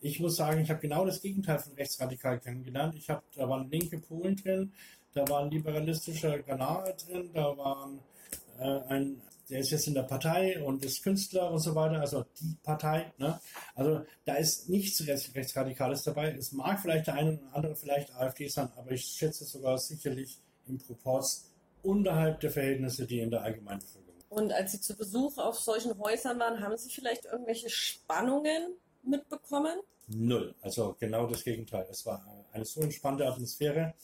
Ich 0.03 0.19
muss 0.19 0.35
sagen, 0.35 0.61
ich 0.61 0.69
habe 0.69 0.81
genau 0.81 1.07
das 1.07 1.23
Gegenteil 1.23 1.61
von 1.61 1.75
rechtsradikal 1.75 2.41
kennengelernt. 2.41 2.97
Ich 2.97 3.09
habe, 3.09 3.23
da 3.37 3.49
waren 3.49 3.71
linke 3.71 3.99
Polen 3.99 4.35
drin, 4.35 4.73
da 5.15 5.27
waren 5.29 5.49
liberalistische 5.49 6.43
Ghanaer 6.43 6.95
drin, 7.07 7.31
da 7.33 7.57
waren 7.57 8.01
äh, 8.59 8.81
ein, 8.89 9.23
der 9.49 9.61
ist 9.61 9.71
jetzt 9.71 9.87
in 9.87 9.95
der 9.95 10.03
Partei 10.03 10.61
und 10.61 10.85
ist 10.85 11.05
Künstler 11.05 11.53
und 11.53 11.61
so 11.61 11.77
weiter, 11.77 12.01
also 12.01 12.25
die 12.41 12.57
Partei. 12.65 13.13
Ne? 13.19 13.39
Also 13.77 14.05
da 14.25 14.35
ist 14.35 14.69
nichts 14.69 15.07
Rechts, 15.07 15.33
Rechtsradikales 15.37 16.03
dabei. 16.03 16.33
Es 16.33 16.51
mag 16.51 16.81
vielleicht 16.81 17.07
der 17.07 17.15
eine 17.15 17.35
oder 17.35 17.55
andere 17.55 17.77
vielleicht 17.77 18.13
AfD 18.17 18.49
sein, 18.49 18.71
aber 18.77 18.91
ich 18.91 19.05
schätze 19.05 19.45
sogar 19.45 19.79
sicherlich 19.79 20.41
im 20.67 20.79
Proporz 20.79 21.49
unterhalb 21.85 22.41
der 22.41 22.51
Verhältnisse, 22.51 23.07
die 23.07 23.21
in 23.21 23.31
der 23.31 23.43
Allgemeinbevölkerung. 23.43 24.17
Und 24.31 24.53
als 24.53 24.73
Sie 24.73 24.81
zu 24.81 24.97
Besuch 24.97 25.39
auf 25.39 25.61
solchen 25.61 25.97
Häusern 25.99 26.41
waren, 26.41 26.61
haben 26.61 26.77
Sie 26.77 26.91
vielleicht 26.91 27.27
irgendwelche 27.27 27.71
Spannungen 27.71 28.75
mitbekommen? 29.03 29.81
Null. 30.09 30.55
Also 30.61 30.97
genau 30.99 31.27
das 31.27 31.45
Gegenteil. 31.45 31.87
Es 31.91 32.05
war 32.07 32.25
eine 32.53 32.65
so 32.65 32.81
entspannte 32.81 33.27
Atmosphäre. 33.27 33.95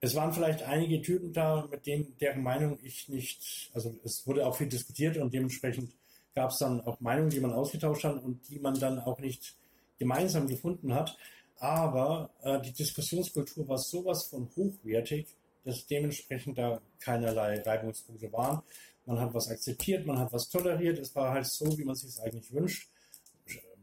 Es 0.00 0.14
waren 0.14 0.32
vielleicht 0.32 0.62
einige 0.62 1.02
Typen 1.02 1.32
da, 1.32 1.66
mit 1.70 1.86
denen, 1.86 2.16
deren 2.20 2.42
Meinung 2.42 2.78
ich 2.82 3.08
nicht, 3.08 3.70
also 3.74 3.94
es 4.04 4.26
wurde 4.26 4.46
auch 4.46 4.56
viel 4.56 4.68
diskutiert 4.68 5.16
und 5.16 5.34
dementsprechend 5.34 5.92
gab 6.34 6.50
es 6.50 6.58
dann 6.58 6.80
auch 6.82 7.00
Meinungen, 7.00 7.30
die 7.30 7.40
man 7.40 7.52
ausgetauscht 7.52 8.04
hat 8.04 8.22
und 8.22 8.48
die 8.48 8.60
man 8.60 8.78
dann 8.78 9.00
auch 9.00 9.18
nicht 9.18 9.56
gemeinsam 9.98 10.46
gefunden 10.46 10.94
hat. 10.94 11.16
Aber 11.58 12.30
äh, 12.42 12.60
die 12.60 12.72
Diskussionskultur 12.72 13.66
war 13.66 13.78
sowas 13.78 14.26
von 14.26 14.48
hochwertig, 14.56 15.26
dass 15.64 15.84
dementsprechend 15.86 16.56
da 16.58 16.80
keinerlei 17.00 17.60
Reibungspunkte 17.62 18.32
waren. 18.32 18.62
Man 19.04 19.18
hat 19.18 19.34
was 19.34 19.48
akzeptiert, 19.48 20.06
man 20.06 20.18
hat 20.18 20.32
was 20.32 20.48
toleriert. 20.48 20.98
Es 20.98 21.16
war 21.16 21.32
halt 21.32 21.46
so, 21.46 21.76
wie 21.76 21.84
man 21.84 21.96
sich 21.96 22.10
es 22.10 22.20
eigentlich 22.20 22.52
wünscht. 22.52 22.88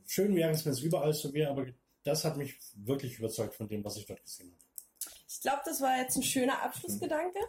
Schön 0.05 0.35
wäre 0.35 0.51
es, 0.51 0.65
wenn 0.65 0.73
es 0.73 0.81
überall 0.81 1.13
so 1.13 1.33
wäre, 1.33 1.49
aber 1.49 1.65
das 2.03 2.23
hat 2.23 2.37
mich 2.37 2.57
wirklich 2.75 3.19
überzeugt 3.19 3.55
von 3.55 3.67
dem, 3.67 3.83
was 3.83 3.97
ich 3.97 4.05
dort 4.05 4.23
gesehen 4.23 4.51
habe. 4.51 4.65
Ich 5.27 5.41
glaube, 5.41 5.61
das 5.65 5.81
war 5.81 5.97
jetzt 5.97 6.15
ein 6.15 6.23
schöner 6.23 6.61
Abschlussgedanke. 6.61 7.39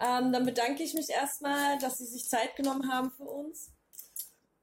Ähm, 0.00 0.32
dann 0.32 0.44
bedanke 0.44 0.82
ich 0.82 0.94
mich 0.94 1.10
erstmal, 1.10 1.78
dass 1.78 1.98
Sie 1.98 2.06
sich 2.06 2.28
Zeit 2.28 2.56
genommen 2.56 2.90
haben 2.90 3.10
für 3.10 3.24
uns. 3.24 3.70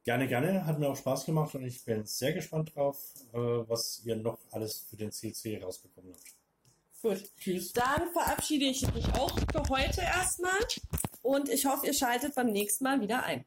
Gerne, 0.03 0.27
gerne. 0.27 0.65
Hat 0.65 0.79
mir 0.79 0.89
auch 0.89 0.95
Spaß 0.95 1.25
gemacht 1.25 1.53
und 1.55 1.63
ich 1.63 1.85
bin 1.85 2.05
sehr 2.05 2.33
gespannt 2.33 2.75
drauf, 2.75 2.97
äh, 3.33 3.37
was 3.37 4.01
ihr 4.05 4.15
noch 4.15 4.39
alles 4.51 4.85
für 4.89 4.95
den 4.95 5.11
CC 5.11 5.61
rausbekommen 5.61 6.13
habt. 6.13 6.23
Gut. 7.01 7.29
Tschüss. 7.39 7.71
Dann 7.73 8.11
verabschiede 8.11 8.65
ich 8.65 8.81
mich 8.93 9.05
auch 9.13 9.37
für 9.51 9.63
heute 9.69 10.01
erstmal 10.01 10.59
und 11.21 11.49
ich 11.49 11.65
hoffe, 11.65 11.85
ihr 11.85 11.93
schaltet 11.93 12.35
beim 12.35 12.47
nächsten 12.47 12.83
Mal 12.83 12.99
wieder 13.01 13.23
ein. 13.23 13.45